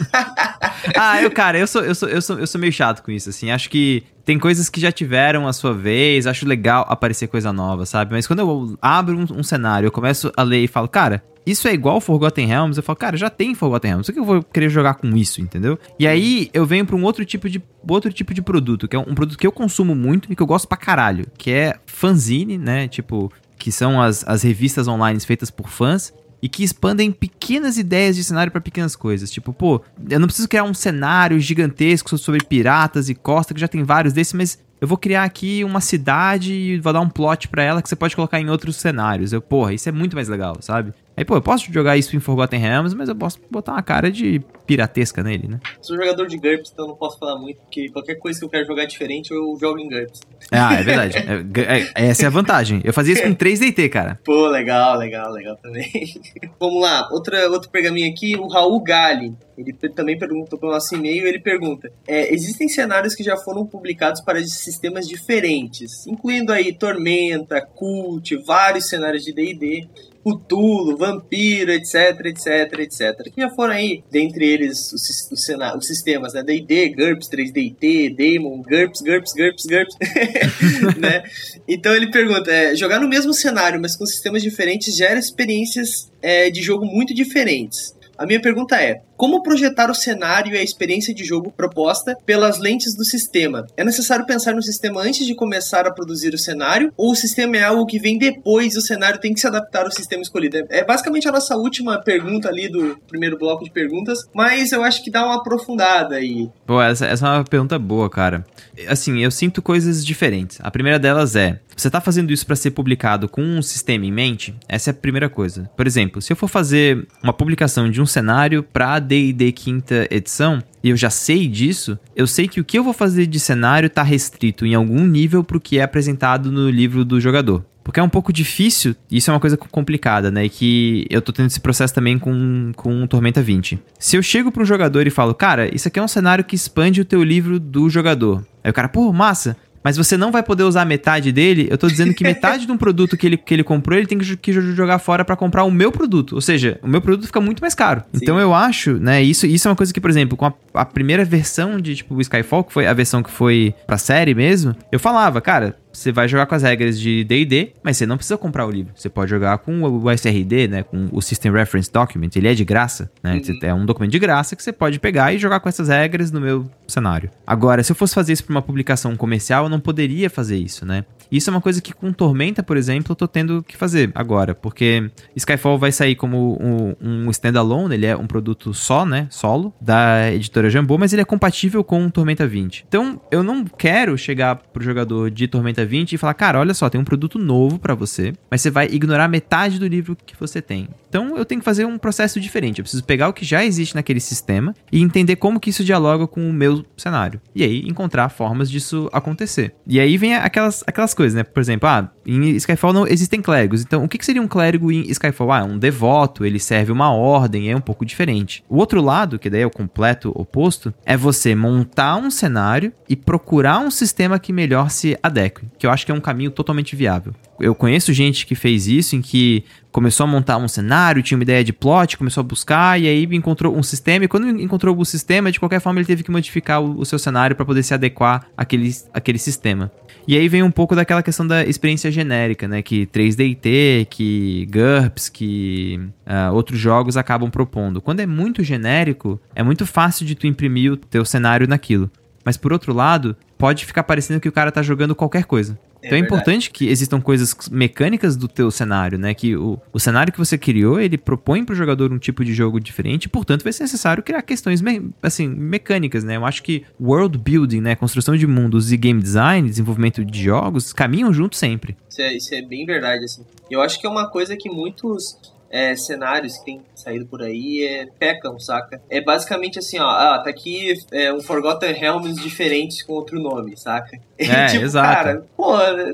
[0.96, 3.30] ah, eu, cara, eu sou, eu, sou, eu, sou, eu sou meio chato com isso,
[3.30, 3.50] assim.
[3.50, 7.86] Acho que tem coisas que já tiveram a sua vez, acho legal aparecer coisa nova,
[7.86, 8.12] sabe?
[8.12, 11.68] Mas quando eu abro um, um cenário, eu começo a ler e falo, cara, isso
[11.68, 14.42] é igual Forgotten Realms, eu falo, cara, já tem Forgotten Realms, por que eu vou
[14.42, 15.78] querer jogar com isso, entendeu?
[15.98, 18.98] E aí eu venho para um outro tipo de outro tipo de produto, que é
[18.98, 22.58] um produto que eu consumo muito e que eu gosto pra caralho, que é fanzine,
[22.58, 22.88] né?
[22.88, 28.16] Tipo, que são as, as revistas online feitas por fãs e que expandem pequenas ideias
[28.16, 29.30] de cenário para pequenas coisas.
[29.30, 33.68] Tipo, pô, eu não preciso criar um cenário gigantesco sobre piratas e costa, que já
[33.68, 37.48] tem vários desses, mas eu vou criar aqui uma cidade e vou dar um plot
[37.48, 39.32] para ela que você pode colocar em outros cenários.
[39.32, 40.92] Eu, porra, isso é muito mais legal, sabe?
[41.16, 44.10] Aí, pô, eu posso jogar isso em Forgotten Realms, mas eu posso botar uma cara
[44.10, 45.60] de piratesca nele, né?
[45.80, 48.66] Sou jogador de GURPS, então não posso falar muito, porque qualquer coisa que eu quero
[48.66, 50.20] jogar diferente, eu jogo em GURPS.
[50.52, 51.16] Ah, é verdade.
[51.16, 52.82] é, é, essa é a vantagem.
[52.84, 54.20] Eu fazia isso com 3DT, cara.
[54.24, 55.90] Pô, legal, legal, legal também.
[56.60, 59.34] Vamos lá, outra, outro pergaminho aqui, o Raul Gali.
[59.56, 64.20] Ele também perguntou pelo nosso e-mail, ele pergunta: é, existem cenários que já foram publicados
[64.20, 69.88] para sistemas diferentes, incluindo aí Tormenta, Cult, vários cenários de D&D,
[70.26, 73.32] Cthulhu, Vampiro, etc, etc, etc.
[73.32, 76.42] Que já foram aí, dentre eles, os, os, os sistemas, né?
[76.42, 81.22] D&D, GURPS, 3DT, Daemon, GURPS, GURPS, GURPS, GURPS, né?
[81.68, 86.50] Então ele pergunta, é, jogar no mesmo cenário, mas com sistemas diferentes, gera experiências é,
[86.50, 87.94] de jogo muito diferentes.
[88.18, 92.58] A minha pergunta é: como projetar o cenário e a experiência de jogo proposta pelas
[92.58, 93.66] lentes do sistema?
[93.76, 96.92] É necessário pensar no sistema antes de começar a produzir o cenário?
[96.96, 99.84] Ou o sistema é algo que vem depois e o cenário tem que se adaptar
[99.84, 100.58] ao sistema escolhido?
[100.68, 105.02] É basicamente a nossa última pergunta ali do primeiro bloco de perguntas, mas eu acho
[105.02, 106.50] que dá uma aprofundada aí.
[106.66, 108.44] Pô, essa, essa é uma pergunta boa, cara.
[108.88, 110.58] Assim, eu sinto coisas diferentes.
[110.60, 114.10] A primeira delas é: você está fazendo isso para ser publicado com um sistema em
[114.10, 114.54] mente?
[114.66, 115.70] Essa é a primeira coisa.
[115.76, 120.62] Por exemplo, se eu for fazer uma publicação de um cenário para D&D quinta edição,
[120.82, 123.88] e eu já sei disso, eu sei que o que eu vou fazer de cenário
[123.88, 127.64] está restrito em algum nível para o que é apresentado no livro do jogador.
[127.86, 130.46] Porque é um pouco difícil, isso é uma coisa complicada, né?
[130.46, 133.78] E que eu tô tendo esse processo também com, com Tormenta 20.
[133.96, 136.56] Se eu chego para um jogador e falo, cara, isso aqui é um cenário que
[136.56, 138.44] expande o teu livro do jogador.
[138.64, 139.56] Aí o cara, pô, massa,
[139.86, 141.68] mas você não vai poder usar metade dele.
[141.70, 144.18] Eu tô dizendo que metade de um produto que ele, que ele comprou, ele tem
[144.18, 146.34] que, que jogar fora para comprar o meu produto.
[146.34, 148.02] Ou seja, o meu produto fica muito mais caro.
[148.12, 148.18] Sim.
[148.20, 150.84] Então eu acho, né, isso, isso é uma coisa que, por exemplo, com a, a
[150.84, 154.98] primeira versão de, tipo, Skyfall, que foi a versão que foi pra série mesmo, eu
[154.98, 158.66] falava, cara, você vai jogar com as regras de D&D, mas você não precisa comprar
[158.66, 158.92] o livro.
[158.94, 162.64] Você pode jogar com o SRD, né, com o System Reference Document, ele é de
[162.64, 163.34] graça, né?
[163.34, 163.58] Uhum.
[163.62, 166.40] É um documento de graça que você pode pegar e jogar com essas regras no
[166.40, 167.30] meu cenário.
[167.46, 170.84] Agora, se eu fosse fazer isso para uma publicação comercial, eu não poderia fazer isso,
[170.84, 171.04] né?
[171.30, 174.54] Isso é uma coisa que com Tormenta, por exemplo, eu tô tendo que fazer agora,
[174.54, 179.74] porque Skyfall vai sair como um, um standalone, ele é um produto só, né, solo,
[179.80, 182.84] da editora Jambô, mas ele é compatível com Tormenta 20.
[182.88, 186.88] Então, eu não quero chegar pro jogador de Tormenta 20 e falar, cara, olha só,
[186.88, 190.62] tem um produto novo para você, mas você vai ignorar metade do livro que você
[190.62, 190.88] tem.
[191.08, 192.78] Então, eu tenho que fazer um processo diferente.
[192.78, 196.26] Eu preciso pegar o que já existe naquele sistema e entender como que isso dialoga
[196.26, 197.40] com o meu cenário.
[197.54, 199.74] E aí, encontrar formas disso acontecer.
[199.86, 201.42] E aí vem aquelas, aquelas coisas, né?
[201.42, 203.82] Por exemplo, ah, em Skyfall não existem clérigos.
[203.82, 205.52] Então, o que, que seria um clérigo em Skyfall?
[205.52, 208.62] Ah, um devoto, ele serve uma ordem, é um pouco diferente.
[208.68, 213.16] O outro lado, que daí é o completo oposto, é você montar um cenário e
[213.16, 216.94] procurar um sistema que melhor se adeque, que eu acho que é um caminho totalmente
[216.94, 217.34] viável.
[217.60, 221.42] Eu conheço gente que fez isso, em que começou a montar um cenário, tinha uma
[221.42, 224.26] ideia de plot, começou a buscar e aí encontrou um sistema.
[224.26, 227.18] E quando encontrou o sistema, de qualquer forma ele teve que modificar o, o seu
[227.18, 229.90] cenário para poder se adequar àquele, àquele sistema.
[230.28, 232.82] E aí vem um pouco daquela questão da experiência genérica, né?
[232.82, 238.00] Que 3DT, que GURPS, que uh, outros jogos acabam propondo.
[238.02, 242.10] Quando é muito genérico, é muito fácil de tu imprimir o teu cenário naquilo.
[242.44, 245.78] Mas por outro lado, pode ficar parecendo que o cara tá jogando qualquer coisa.
[246.02, 249.34] É então é importante que existam coisas mecânicas do teu cenário, né?
[249.34, 252.54] Que o, o cenário que você criou, ele propõe para o jogador um tipo de
[252.54, 256.36] jogo diferente, portanto vai ser necessário criar questões me, assim, mecânicas, né?
[256.36, 257.96] Eu acho que world building, né?
[257.96, 261.96] Construção de mundos e game design, desenvolvimento de jogos, caminham juntos sempre.
[262.08, 263.44] Isso é, isso é bem verdade, assim.
[263.70, 265.36] Eu acho que é uma coisa que muitos
[265.76, 268.98] é, cenários que tem saído por aí é, pecam, saca?
[269.10, 273.76] É basicamente assim, ó, ah, tá aqui é, um Forgotten Realms diferente com outro nome,
[273.76, 274.18] saca?
[274.38, 275.14] É, tipo, exato.
[275.14, 275.72] cara, pô,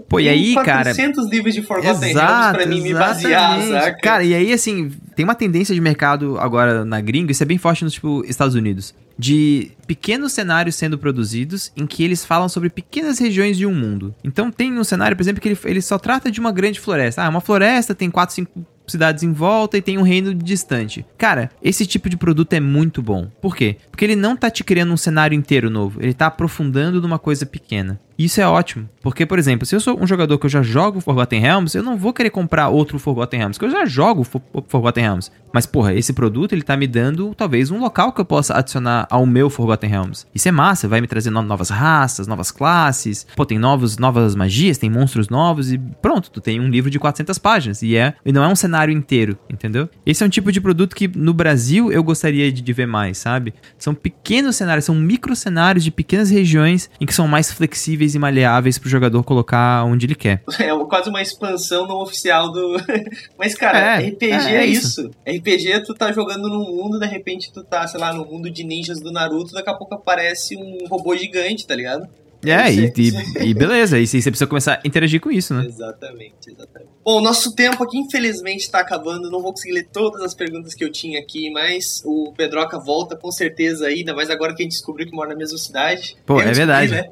[0.09, 0.95] pô e aí, 400 cara...
[0.95, 3.99] 400 livros de Forgotten exato, Realms pra mim me basear, saca?
[4.01, 7.59] Cara, e aí, assim, tem uma tendência de mercado agora na gringa, isso é bem
[7.59, 12.71] forte nos, tipo, Estados Unidos, de pequenos cenários sendo produzidos em que eles falam sobre
[12.71, 14.15] pequenas regiões de um mundo.
[14.23, 17.25] Então tem um cenário, por exemplo, que ele, ele só trata de uma grande floresta.
[17.25, 21.05] Ah, uma floresta tem 4, 5 cidades em volta e tem um reino distante.
[21.16, 23.28] Cara, esse tipo de produto é muito bom.
[23.41, 23.76] Por quê?
[23.91, 27.47] Porque ele não tá te criando um cenário inteiro novo, ele tá aprofundando numa coisa
[27.47, 28.01] pequena.
[28.19, 31.01] Isso é ótimo, porque, por exemplo, se eu sou um jogador que eu já jogo
[31.01, 34.25] Forgotten Realms, eu não vou querer comprar outro Forgotten Realms, porque eu já jogo
[34.69, 35.31] Forgotten Realms.
[35.53, 39.07] Mas, porra, esse produto ele tá me dando talvez um local que eu possa adicionar
[39.11, 40.27] ao meu Forgotten Realms.
[40.35, 44.79] Isso é massa, vai me trazer novas raças, novas classes, pô, tem novos, novas magias,
[44.79, 48.33] tem monstros novos e pronto, tu tem um livro de 400 páginas e é e
[48.33, 49.89] não é um cenário inteiro, entendeu?
[50.07, 53.19] Esse é um tipo de produto que no Brasil eu gostaria de, de ver mais,
[53.19, 53.53] sabe?
[53.79, 58.15] São pequenos cenários, são micro cenários de pequenas regiões em que são mais flexíveis flexíveis
[58.15, 60.43] e maleáveis pro jogador colocar onde ele quer.
[60.59, 62.77] É quase uma expansão não oficial do.
[63.39, 65.01] Mas, cara, é, RPG é, é isso.
[65.01, 65.11] isso.
[65.27, 68.65] RPG, tu tá jogando num mundo, de repente tu tá, sei lá, no mundo de
[68.65, 72.09] ninjas do Naruto, daqui a pouco aparece um robô gigante, tá ligado?
[72.45, 75.64] É, e, e, e, beleza, e você precisa começar a interagir com isso, né?
[75.64, 76.90] Exatamente, exatamente.
[77.05, 80.84] Bom, nosso tempo aqui infelizmente está acabando, não vou conseguir ler todas as perguntas que
[80.84, 84.64] eu tinha aqui, mas o Pedroca volta com certeza aí, ainda mais agora que a
[84.64, 86.16] gente descobriu que mora na mesma cidade.
[86.26, 86.93] Pô, é verdade.
[86.93, 87.11] Né?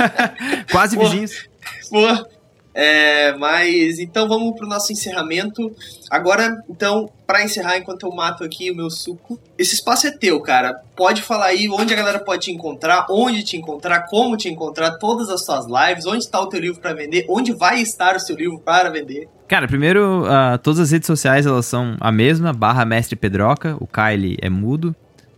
[0.70, 1.48] Quase vizinhos.
[1.90, 2.06] Pô,
[2.74, 5.74] é, mas então vamos pro nosso encerramento.
[6.10, 10.40] Agora, então, para encerrar, enquanto eu mato aqui o meu suco, esse espaço é teu,
[10.40, 10.74] cara.
[10.96, 14.98] Pode falar aí onde a galera pode te encontrar, onde te encontrar, como te encontrar,
[14.98, 18.20] todas as suas lives, onde está o teu livro para vender, onde vai estar o
[18.20, 19.28] seu livro para vender.
[19.46, 23.86] Cara, primeiro, uh, todas as redes sociais elas são a mesma, barra Mestre Pedroca, o
[23.86, 24.96] Kyle é mudo.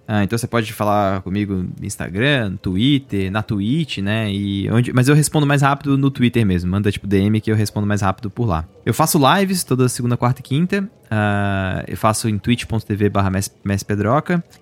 [0.09, 4.31] Ah, então você pode falar comigo no Instagram, Twitter, na Twitch, né?
[4.33, 6.71] E onde, mas eu respondo mais rápido no Twitter mesmo.
[6.71, 8.65] Manda tipo DM que eu respondo mais rápido por lá.
[8.85, 10.89] Eu faço lives toda segunda, quarta e quinta.
[11.07, 13.31] Uh, eu faço em twitch.tv barra.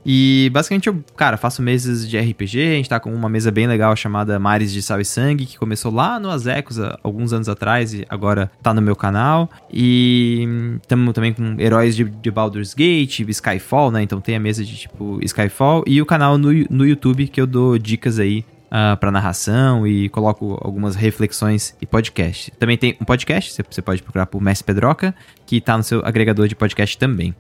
[0.05, 2.61] E basicamente eu, cara, faço mesas de RPG.
[2.61, 5.59] A gente tá com uma mesa bem legal chamada Mares de Sal e Sangue, que
[5.59, 9.51] começou lá no Azecos alguns anos atrás e agora tá no meu canal.
[9.73, 10.49] E
[10.83, 14.03] estamos também com heróis de, de Baldur's Gate, Skyfall, né?
[14.03, 15.85] Então tem a mesa de tipo Skyfall.
[15.87, 18.45] E o canal no, no YouTube que eu dou dicas aí
[18.75, 22.51] uh, ah, para narração e coloco algumas reflexões e podcast.
[22.59, 25.15] Também tem um podcast, você pode procurar por Mestre Pedroca,
[25.47, 27.31] que tá no seu agregador de podcast também.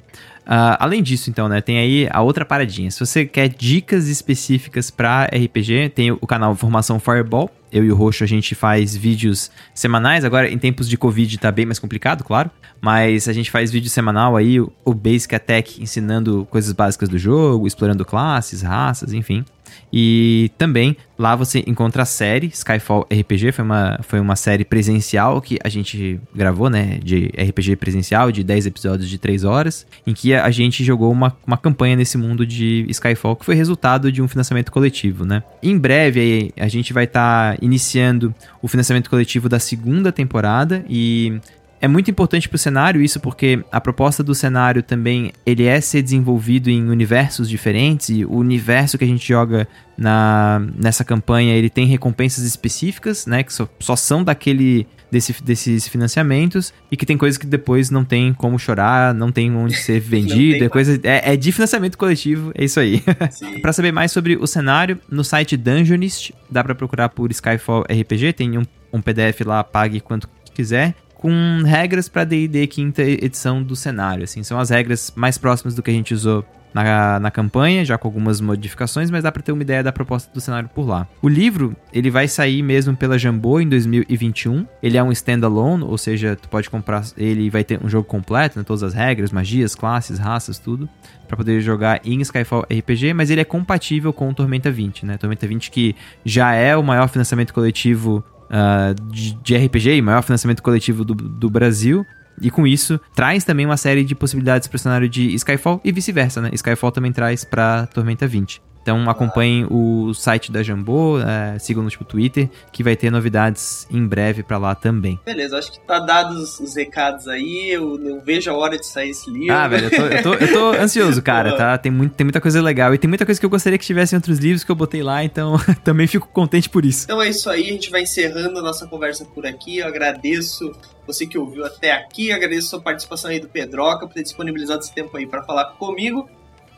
[0.46, 2.90] Uh, além disso, então, né, tem aí a outra paradinha.
[2.90, 7.50] Se você quer dicas específicas para RPG, tem o canal Formação Fireball.
[7.72, 10.24] Eu e o Roxo a gente faz vídeos semanais.
[10.24, 12.50] Agora, em tempos de Covid, tá bem mais complicado, claro.
[12.80, 17.66] Mas a gente faz vídeo semanal aí, o Basic Attack ensinando coisas básicas do jogo,
[17.66, 19.44] explorando classes, raças, enfim.
[19.92, 25.40] E também lá você encontra a série Skyfall RPG, foi uma, foi uma série presencial
[25.40, 26.98] que a gente gravou, né?
[27.02, 31.36] De RPG presencial, de 10 episódios de 3 horas, em que a gente jogou uma,
[31.46, 35.42] uma campanha nesse mundo de Skyfall, que foi resultado de um financiamento coletivo, né?
[35.62, 40.84] Em breve aí, a gente vai estar tá iniciando o financiamento coletivo da segunda temporada
[40.88, 41.40] e
[41.80, 45.80] é muito importante para o cenário isso porque a proposta do cenário também ele é
[45.80, 51.54] ser desenvolvido em universos diferentes e o universo que a gente joga na, nessa campanha
[51.54, 57.06] ele tem recompensas específicas, né, que só, só são daquele desse, desses financiamentos e que
[57.06, 61.00] tem coisas que depois não tem como chorar, não tem onde ser vendido, é coisa
[61.04, 63.02] é, é, de financiamento coletivo, é isso aí.
[63.62, 68.32] para saber mais sobre o cenário, no site Dungeonist, dá para procurar por Skyfall RPG,
[68.32, 70.94] tem um, um PDF lá, pague quanto quiser
[71.24, 75.82] com regras para D&D quinta edição do cenário, assim, são as regras mais próximas do
[75.82, 76.44] que a gente usou
[76.74, 80.30] na, na campanha, já com algumas modificações, mas dá para ter uma ideia da proposta
[80.34, 81.08] do cenário por lá.
[81.22, 84.66] O livro, ele vai sair mesmo pela Jambô em 2021.
[84.82, 88.58] Ele é um standalone, ou seja, tu pode comprar ele vai ter um jogo completo,
[88.58, 90.86] né, todas as regras, magias, classes, raças, tudo,
[91.26, 95.16] para poder jogar em Skyfall RPG, mas ele é compatível com o Tormenta 20, né?
[95.16, 98.22] Tormenta 20 que já é o maior financiamento coletivo
[98.54, 102.06] uh, de, de, RPG, maior financiamento coletivo do, do Brasil.
[102.40, 105.92] E com isso, traz também uma série de possibilidades para o cenário de Skyfall e
[105.92, 106.50] vice-versa, né?
[106.52, 108.60] Skyfall também traz para Tormenta 20.
[108.84, 113.88] Então acompanhem o site da Jambô, é, sigam no tipo, Twitter, que vai ter novidades
[113.90, 115.18] em breve para lá também.
[115.24, 119.08] Beleza, acho que tá dados os recados aí, eu, eu, vejo a hora de sair
[119.08, 119.54] esse livro.
[119.54, 121.78] Ah, velho, eu tô, eu tô, eu tô ansioso, cara, tá?
[121.78, 124.14] Tem, muito, tem muita coisa legal e tem muita coisa que eu gostaria que tivesse
[124.14, 127.04] em outros livros que eu botei lá, então também fico contente por isso.
[127.04, 129.78] Então é isso aí, a gente vai encerrando a nossa conversa por aqui.
[129.78, 130.72] Eu agradeço
[131.06, 134.80] você que ouviu até aqui, agradeço a sua participação aí do Pedroca por ter disponibilizado
[134.80, 136.28] esse tempo aí para falar comigo.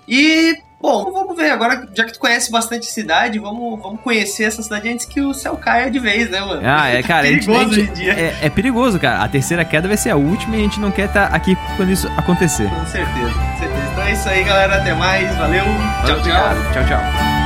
[0.08, 4.62] E, bom, vamos ver agora, já que tu conhece bastante cidade, vamos, vamos conhecer essa
[4.62, 6.62] cidade antes que o céu caia de vez, né, mano?
[6.64, 8.12] Ah, é, cara, é perigoso hoje em dia.
[8.12, 9.22] É, é, perigoso, cara.
[9.22, 11.56] A terceira queda vai ser a última e a gente não quer estar tá aqui
[11.76, 12.68] quando isso acontecer.
[12.68, 13.88] Com certeza, com certeza.
[13.92, 14.76] Então é isso aí, galera.
[14.76, 15.34] Até mais.
[15.36, 15.64] Valeu.
[16.04, 16.72] Tchau, tchau.
[16.72, 17.45] Tchau, tchau.